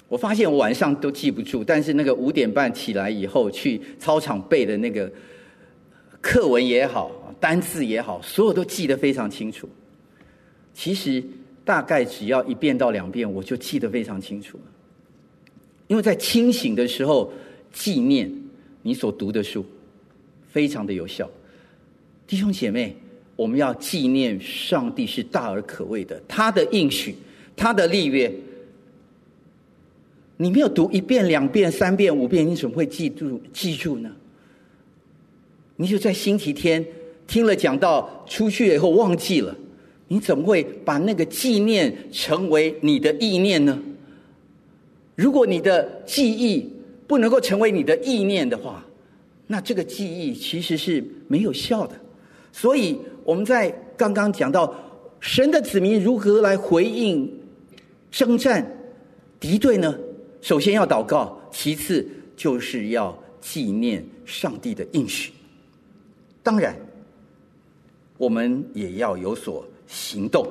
[0.09, 5.11] 我发现我晚上都记不住，但是那个五点半起来以后去操场背的那个
[6.21, 9.69] 课文也好，单字也好，所有都记得非常清楚。
[10.73, 11.21] 其实
[11.67, 14.63] 大概只要一遍到两遍，我就记得非常清楚了。
[15.87, 17.29] 因为在清醒的时候
[17.73, 18.31] 纪念
[18.81, 19.65] 你所读的书，
[20.47, 21.29] 非常的有效。
[22.25, 22.95] 弟兄姐妹，
[23.35, 27.13] 我们要纪念上帝是大而可畏的，他的应许，
[27.53, 28.33] 他的立约。
[30.37, 34.09] 你没有读一遍、两遍、三遍、五遍，你怎么会记住记住呢？
[35.75, 36.85] 你就在星期天
[37.27, 39.53] 听了讲道，出去以后忘记了，
[40.07, 43.77] 你怎么会把那个纪念成为你的意念呢？
[45.15, 46.71] 如果你的记忆
[47.07, 48.85] 不能够成为你的意念的话，
[49.47, 51.95] 那这个记忆其实是没有效的。
[52.51, 54.73] 所以我们在刚刚讲到
[55.19, 57.31] 神的子民如何来回应
[58.11, 58.65] 征战
[59.39, 59.97] 敌对呢？
[60.41, 65.31] 首先要祷告，其次就是要纪念上帝的应许。
[66.43, 66.75] 当然，
[68.17, 70.47] 我们也要有所行动。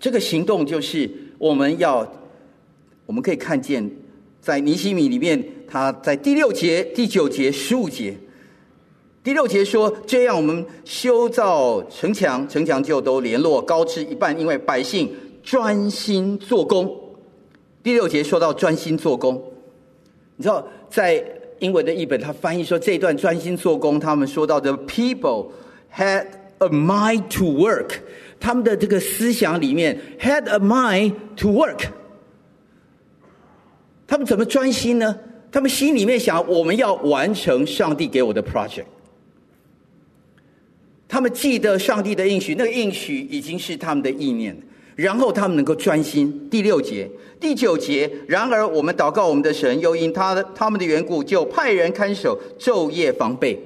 [0.00, 2.10] 这个行动就是我们要。
[3.06, 3.90] 我们可以看见，
[4.38, 8.14] 在尼希米里面，他在第六节、第九节、十五节。
[9.24, 15.10] 第六节说：“这样，我们修造城墙，城墙就都联络高至一半，因为百姓
[15.42, 16.94] 专心做工。”
[17.82, 19.42] 第六节说到专心做工，
[20.36, 21.24] 你知道，在
[21.60, 25.46] 英文的译本，他翻译说这段专心做工，他们说到的 people
[25.90, 26.26] had
[26.58, 27.92] a mind to work，
[28.40, 31.80] 他们的这个思想里面 had a mind to work。
[34.06, 35.18] 他们怎么专心呢？
[35.50, 38.84] 他们心里面想，我们要完成上帝给我的 project。
[41.08, 44.56] 他们记得上帝的应许，那个应许已经是他们的意念。
[44.94, 46.48] 然后他们能够专心。
[46.50, 47.08] 第六节、
[47.38, 53.58] 第九节，然而我们祷告我们的神，又因他的他们的缘故，就派人看守，昼夜防备。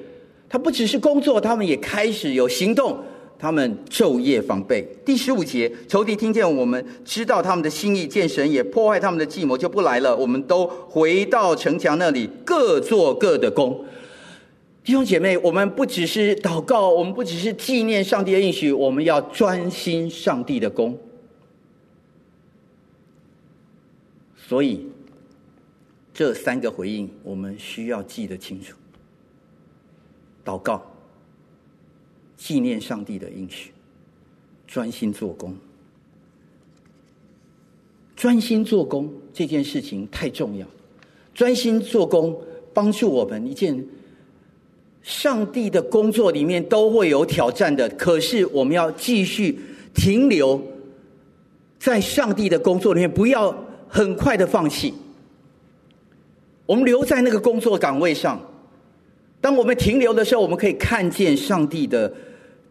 [0.49, 3.03] 他不只是工作，他们也开始有行动。
[3.43, 4.87] 他们昼夜防备。
[5.05, 10.17] 第十五节，仇敌听见我们知道他们的心意，见神也破坏他们的计谋，就不来了。
[10.17, 13.85] 我们都回到城墙那里，各做各的工。
[14.85, 20.97] 弟兄姐妹，我们不只是祷告，我们不只是纪念上帝的应许，我们要专心上帝的工。
[24.37, 24.87] 所以，
[26.15, 28.77] 这三个回应，我们需要记得清楚。
[30.45, 30.92] 祷告。
[32.43, 33.71] 纪念上帝的应许，
[34.67, 35.55] 专心做工。
[38.17, 40.67] 专心做工这件事情太重要。
[41.33, 42.37] 专心做工
[42.75, 43.87] 帮助我们一件，
[45.05, 49.57] 上帝的工作里面都会有挑战的，可是我们要继续
[49.95, 50.61] 停留
[51.79, 54.93] 在上帝的工作里面，不要很快的放弃。
[56.67, 58.41] 我们留在那个工作岗位上，
[59.41, 62.13] 当我们停留的时候，我们可以看见上帝的。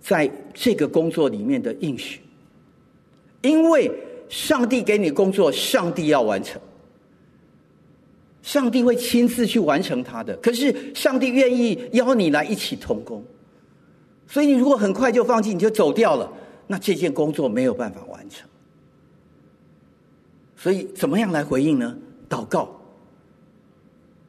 [0.01, 2.19] 在这个工作里面的应许，
[3.41, 3.89] 因为
[4.27, 6.59] 上帝给你工作，上帝要完成，
[8.41, 10.35] 上帝会亲自去完成他的。
[10.37, 13.23] 可是上帝愿意邀你来一起同工，
[14.27, 16.31] 所以你如果很快就放弃，你就走掉了，
[16.65, 18.49] 那这件工作没有办法完成。
[20.57, 21.95] 所以怎么样来回应呢？
[22.27, 22.69] 祷告，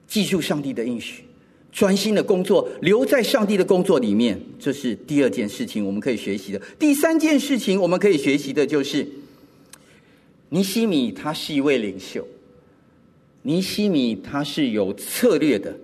[0.07, 1.25] 记住上帝的应许。
[1.73, 6.61] 专心的工作，留在上帝的工作里面，这是第二件事情，我们可以学习的。
[6.79, 9.09] 第三件事情，我们可以学习的就是，
[10.51, 12.27] 尼西米他是一位领袖，
[13.41, 15.75] 尼西米他是有策略的，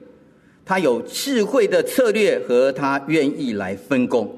[0.62, 4.30] 他有智慧的策略和他愿意来分工。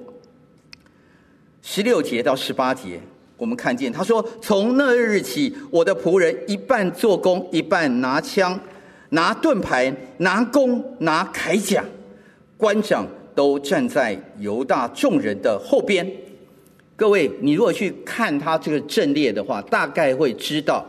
[1.63, 3.01] 十六节到十八节，
[3.37, 8.59] 我们看见他说：“从那日起，我的仆人一半做工，一半拿枪。”
[9.11, 11.85] 拿盾牌，拿弓，拿铠甲，
[12.57, 16.09] 官长都站在犹大众人的后边。
[16.95, 20.87] 各位，你如果去看他这个阵列的话，大概会知道，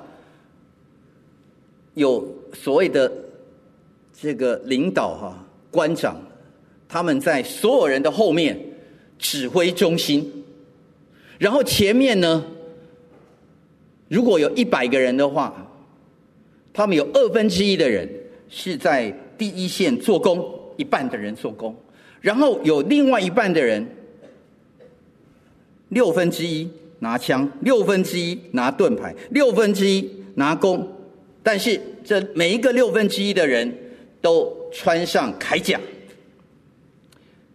[1.96, 3.12] 有所谓的
[4.20, 6.22] 这个领导哈官长，
[6.88, 8.60] 他们在所有人的后面
[9.18, 10.44] 指挥中心，
[11.40, 12.46] 然后前面呢，
[14.10, 15.68] 如果有一百个人的话。
[16.74, 18.08] 他们有二分之一的人
[18.50, 20.44] 是在第一线做工，
[20.78, 21.76] 一半的人做工，
[22.22, 23.86] 然后有另外一半的人，
[25.90, 26.70] 六分之一
[27.00, 30.88] 拿枪，六分之一拿盾牌，六分之一拿弓。
[31.44, 33.76] 但是这每一个六分之一的人
[34.22, 35.80] 都穿上铠甲，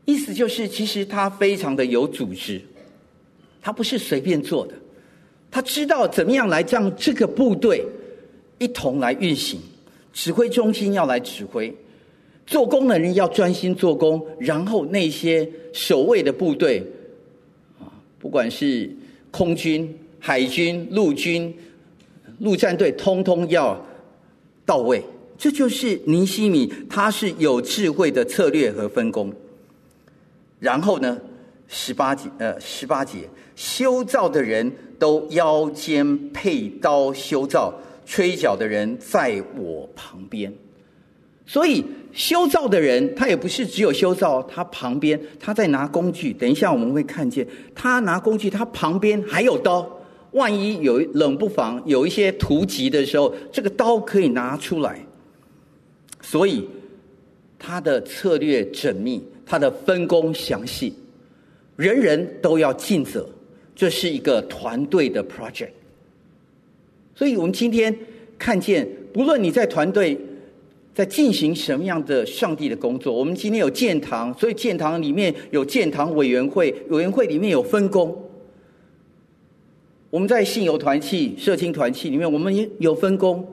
[0.05, 2.61] 意思就是其实他非常的有组织，
[3.62, 4.75] 他不是随便做的，
[5.51, 7.85] 他知道怎么样来让这个部队
[8.59, 9.61] 一同来运行，
[10.12, 11.74] 指挥中心要来指挥，
[12.46, 16.82] 做工的人要专心做工，然后那些守卫的部队
[17.78, 17.86] 啊，
[18.18, 18.90] 不管是
[19.30, 21.54] 空军、海军、陆军。
[22.40, 23.82] 陆战队通通要
[24.66, 25.02] 到位，
[25.38, 29.32] 这就是尼西米，他是有智慧的策略和分工。
[30.61, 31.18] 然后呢，
[31.66, 33.20] 十八节，呃，十八节，
[33.54, 37.72] 修造的人都腰间佩刀修造，
[38.07, 40.50] 吹角的人在我旁边。
[41.44, 46.32] 所以修造的人，他也不是只有修造，他旁边他在拿工具。
[46.32, 49.86] 等一下我们会看见，他拿工具，他旁边还有刀。
[50.32, 54.98] 万一有冷不防有一些突击的时候，这个刀可以拿出来。
[56.20, 56.68] 所以
[57.59, 60.92] 他的策略缜密，他的分工详细，
[61.76, 63.26] 人人都要尽责，
[63.74, 65.70] 这是一个团队的 project。
[67.17, 67.93] 所以我们今天
[68.39, 70.17] 看见，不论你在团队
[70.95, 78.23] 在进行什么样的上帝的工作，我们今天有建堂，所以建堂里面有建堂委员会，委员会里面有分工。
[80.11, 83.47] 我们在信友团契、社青团契里面，我们也有分工，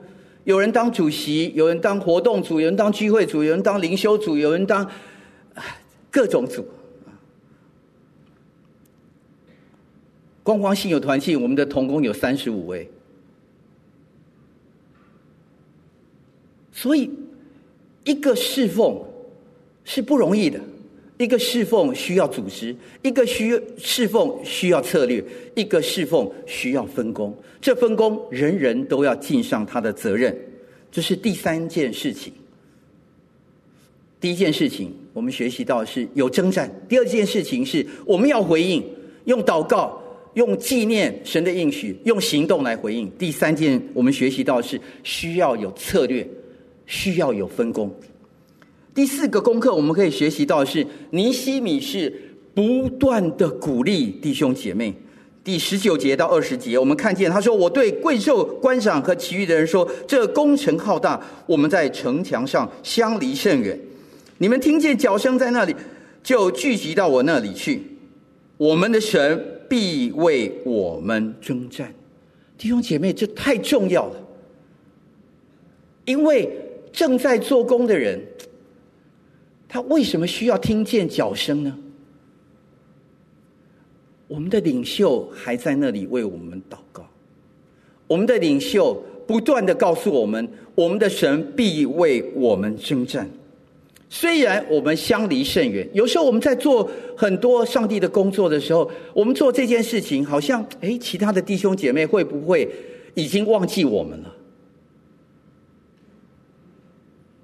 [0.44, 4.86] 有人当主席，有人当活动组，有人当聚会组，有人当灵修组，有人当
[6.10, 6.66] 各种组。
[10.42, 12.88] 光光信友团契，我们的同工有三十五位，
[16.84, 17.08] 所以
[18.04, 19.02] 一个侍奉
[19.84, 20.60] 是不容易的。
[21.16, 25.24] 一个侍奉需要组织，一个需侍奉需要策略，
[25.54, 27.34] 一个侍奉需要分工。
[27.58, 30.36] 这分工人人都要尽上他的责任，
[30.92, 32.30] 这是第三件事情。
[34.20, 38.84] 第一件事情我们学习到是有征战；第二件事情是我们要回应，
[39.24, 39.98] 用祷告、
[40.34, 43.10] 用纪念神的应许、用行动来回应。
[43.12, 46.28] 第三件我们学习到是需要有策略，
[46.86, 47.94] 需要有分工。
[48.94, 52.12] 第四个功课，我们可以学习到是，尼西米是
[52.54, 54.94] 不断的鼓励弟兄姐妹。
[55.42, 63.78] 第十九节到二十节，我们看见他说：“我对贵胄官长和其余的人说，这工程浩大，我们在城墙上相离甚远。
[64.38, 65.76] 你们听见脚声在那里，
[66.22, 67.82] 就聚集到我那里去。
[68.56, 71.92] 我们的神必为我们征战。”
[72.56, 74.16] 弟兄姐妹，这太重要了，
[76.06, 76.48] 因为
[76.94, 78.18] 正在做工的人。
[79.68, 81.76] 他为什么需要听见脚声呢？
[84.28, 87.04] 我们的领袖还在那里为我们祷告，
[88.06, 88.94] 我们的领袖
[89.26, 93.28] 不断的告诉我们，我们的神必为我们征战。
[94.08, 102.70] 虽然我们相离甚远，有时候我们在做很多上帝的工作的时候，我们做这件事情，好像诶，其他的弟兄姐妹会不会
[103.14, 104.32] 已经忘记我们了？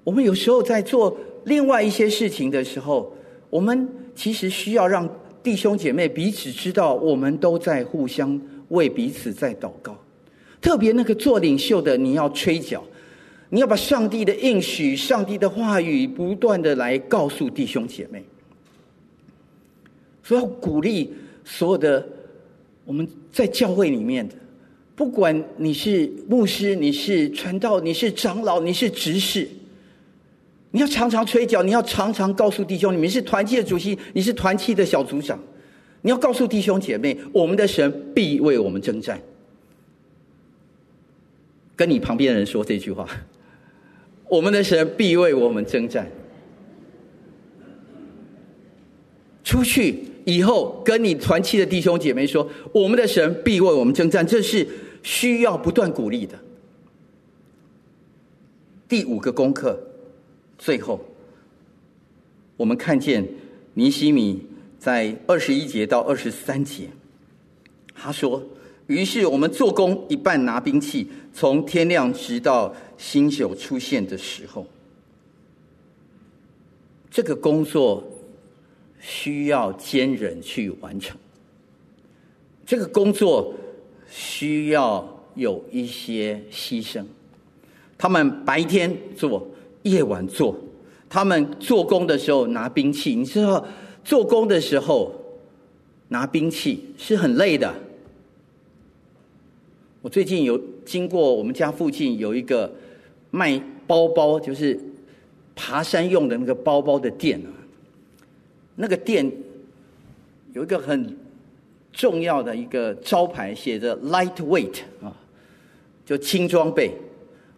[0.03, 1.17] 我们有时候在做。
[1.45, 3.11] 另外一些事情的时候，
[3.49, 5.09] 我们其实需要让
[5.41, 8.39] 弟兄姐妹彼此知道，我们都在互相
[8.69, 9.97] 为彼此在祷告。
[10.61, 12.83] 特别那个做领袖的，你要吹角，
[13.49, 18.23] 你要把上帝的应许、上帝的话语不断的来告诉弟兄姐妹。
[20.21, 21.11] 所以要鼓励
[21.43, 22.07] 所有的
[22.85, 24.35] 我们在教会里面的，
[24.95, 29.49] 不管你是牧师、你是传道、你是长老、你是执事。
[30.73, 35.37] 你要常常吹角，你要常常告诉弟兄，你们是团契的主席，你是团契的小组长，
[36.01, 39.21] 你要告诉弟兄姐妹，我们的神必为我们征战。
[41.75, 43.05] 跟你旁边的人说这句话，
[44.29, 46.09] 我们的神必为我们征战。
[49.43, 54.65] 出去以后，跟你团契的弟兄姐妹说，我们的神必为我们征战，这是
[55.03, 56.39] 需要不断鼓励的。
[58.87, 59.77] 第五个功课。
[60.63, 61.03] 最后，
[62.55, 63.27] 我们看见
[63.73, 64.45] 尼西米
[64.77, 66.87] 在二十一节到二十三节，
[67.95, 68.43] 他说
[68.85, 74.63] ：“于是我们做工一半拿兵器，从天亮直到星宿出现的时候。
[77.09, 78.03] 这个工作
[78.99, 81.17] 需要坚忍去完成，
[82.67, 83.51] 这个工作
[84.07, 87.03] 需要有一些牺牲。
[87.97, 89.43] 他们白天做。”
[89.83, 90.55] 夜晚做，
[91.09, 93.15] 他们做工的时候拿兵器。
[93.15, 93.65] 你知道，
[94.03, 95.13] 做工的时候
[96.09, 97.73] 拿兵器是很累的，
[100.01, 102.71] 我最近有经过我们家附近有一个
[103.29, 104.79] 卖包包，就是
[105.55, 107.49] 爬山用的那个包包的店啊。
[108.75, 109.31] 那个店
[110.53, 111.15] 有一个很
[111.91, 115.15] 重要的一个招牌，写着 “lightweight” 啊，
[116.05, 116.91] 就轻装备。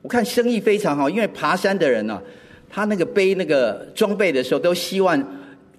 [0.03, 2.21] 我看生意非常好，因为爬山的人呢、
[2.69, 5.19] 他那个背那个装备的时候，都希望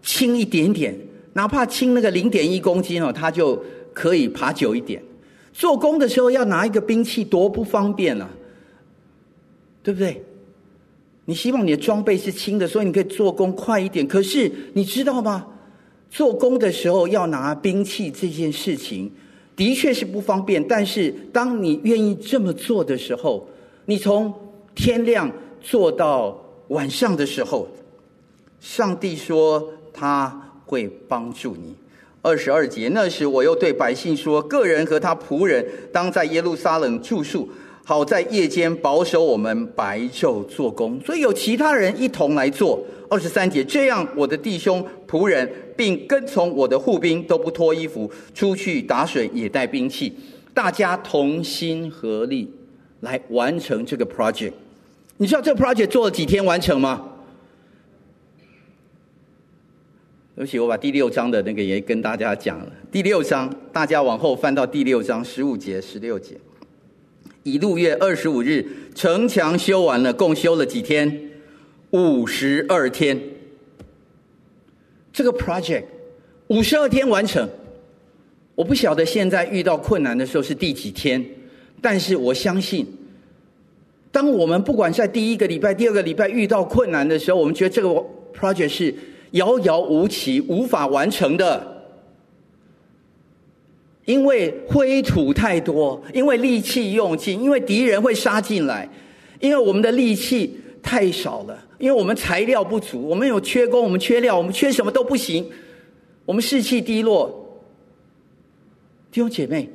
[0.03, 0.99] 轻一点点，
[1.35, 3.63] 哪怕轻那个零点一公斤哦，他就
[3.93, 5.01] 可以爬久一点。
[5.53, 8.29] 做工的时候要拿一个兵器多不方便啊，
[9.83, 10.21] 对不对？
[11.27, 14.07] 你希望你的装备是轻的，所以你可以做工快一点。
[14.09, 15.47] 可是你知道吗？
[16.11, 19.11] 做工的时候要拿兵器这件事情
[19.55, 20.67] 的确是不方便。
[20.67, 23.49] 但是当你愿意这么做的时候，
[23.87, 24.33] 你从
[24.75, 25.31] 天亮
[25.61, 27.69] 做到晚上的时候，
[28.61, 31.75] 上帝说他会帮助你。
[32.23, 37.47] 二十二节，那时我又对百姓说：个人和他仆人当在耶路撒冷住宿，
[37.85, 40.99] 好在夜间保守我们，白昼做工。
[41.05, 42.83] 所以有其他人一同来做。
[43.11, 50.17] 二十三节，这样我的弟兄仆人并跟从我的护兵都不脱衣服出去打水，也带兵器，
[50.55, 52.51] 大家同心合力
[53.05, 54.53] 来完成这个 project。
[55.17, 57.11] 你知道这个 project 做了几天完成吗？
[60.35, 62.73] 对不起，我把第六章的那个也跟大家讲了。
[62.91, 66.37] 第六章，大家往后翻到第六章十五节、十六节。
[67.45, 71.31] 以禄月二十五日，城墙修完了，共修了几天？
[71.91, 73.17] 五十二天。
[75.13, 75.85] 这个 project
[76.49, 77.49] 五十二天完成。
[78.57, 81.25] 我不晓得现在遇到困难的时候是第几天，
[81.85, 82.87] 但是我相信，
[84.11, 87.89] 当我们不管在第一个礼拜、第二个礼拜遇到困难的时候，我们觉得这个
[88.35, 88.95] project 是。
[89.35, 91.85] 遥遥无期，无法完成的，
[94.05, 98.89] 因为灰土太多，因为力气用尽，因为敌人会杀进来，
[99.41, 105.45] 因为我们的力气太少了，因为我们材料不足，我们有缺工，我们缺料，我们缺什么都不行，
[106.25, 107.59] 我们士气低落。
[109.11, 109.69] 弟兄姐妹，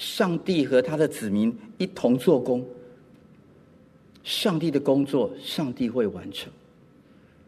[0.00, 2.64] 上帝和他的子民一同做工，
[4.24, 6.50] 上帝的工作，上帝会完成。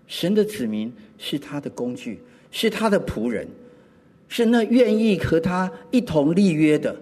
[0.06, 3.48] 神的子民是他的工具，是他的仆人，
[4.28, 6.94] 是那愿意和他一同立约的。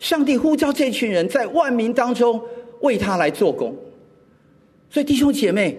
[0.00, 2.40] 上帝呼召这群人在万民当中
[2.80, 3.76] 为他来做工。
[4.88, 5.76] 所以弟兄姐妹，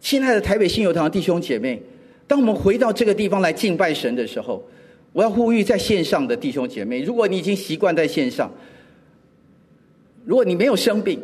[0.00, 1.80] 亲爱的台北信友堂弟兄姐妹，
[2.26, 4.60] 当我们回到这个地方来敬拜神的时候，
[5.14, 8.52] 我要呼吁在线上的弟兄姐妹，如果你已经习惯在线上，
[10.26, 11.18] 如果你没有生病。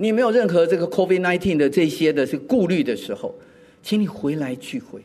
[0.00, 3.34] 你没有任何这个 COVID-19 的这些的这个顾虑的时候，
[3.82, 5.00] 请你回来聚会。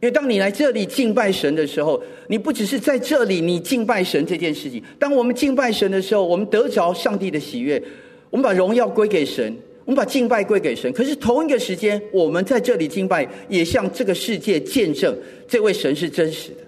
[0.00, 4.82] 因为当你来这里敬拜神的时候，你不只是在这里你敬拜神这件事情。
[4.98, 7.78] 当我们敬拜神的时候，我们得着上帝的喜悦，
[8.30, 9.54] 我们把荣耀归给神，
[9.84, 10.90] 我们把敬拜归给神。
[10.94, 15.14] 可是同一个时间，我们在这里敬拜，也向这个世界见证
[15.46, 16.67] 这位神是真实的。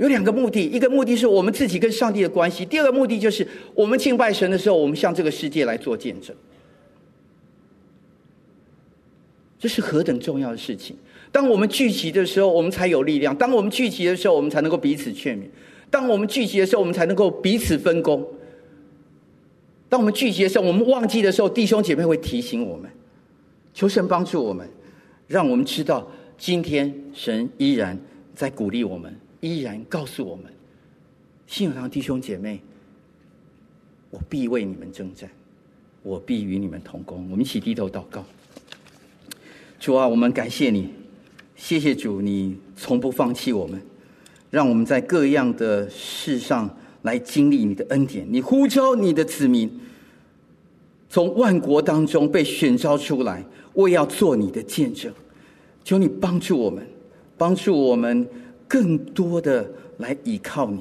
[0.00, 6.34] 有两个目的，一个目的是我们自己跟上帝的关系；第二个目的就是我们敬拜神的时候，我们向这个世界来做见证。
[9.58, 10.96] 这是何等重要的事情！
[11.30, 15.42] 当我们聚集的时候，我们才有力量；当我们聚集的时候，我们才能够彼此劝勉；
[15.90, 18.22] 当我们聚集的时候，我们才能够彼此分工；
[19.90, 22.90] 当我们聚集的时候，我们忘记的时候，弟兄姐妹会提醒我们。
[23.74, 24.66] 求神帮助我们，
[25.26, 27.98] 让我们知道今天神依然
[28.34, 29.14] 在鼓励我们。
[29.40, 30.44] 依然告诉我们，
[31.46, 32.60] 信友堂弟兄姐妹，
[34.10, 35.30] 我必为你们征战，
[36.02, 37.26] 我必与你们同工。
[37.30, 38.24] 我们一起低头祷告。
[39.78, 40.90] 主啊，我们感谢你，
[41.56, 43.80] 谢谢主，你从不放弃我们，
[44.50, 48.26] 让我们在各样的事上来经历你的恩典。
[48.30, 49.70] 你呼召你的子民，
[51.08, 55.10] 从万国当中被选召出来，我也要做你的见证。
[55.82, 56.86] 求你帮助我们，
[57.38, 58.28] 帮助我们。
[58.70, 59.68] 更多的
[59.98, 60.80] 来依靠你，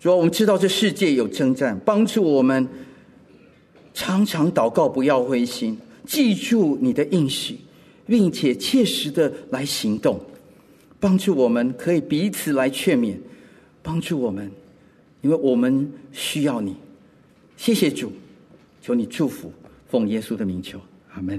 [0.00, 2.66] 主要我们知道这世界有征战，帮助我们
[3.92, 5.76] 常常祷告，不要灰心，
[6.06, 7.58] 记住你的应许，
[8.06, 10.18] 并且切实的来行动，
[10.98, 13.14] 帮助我们可以彼此来劝勉，
[13.82, 14.50] 帮助我们，
[15.20, 16.74] 因为我们需要你。
[17.58, 18.10] 谢谢主，
[18.80, 19.52] 求你祝福，
[19.90, 20.80] 奉耶稣的名求，
[21.12, 21.38] 阿门。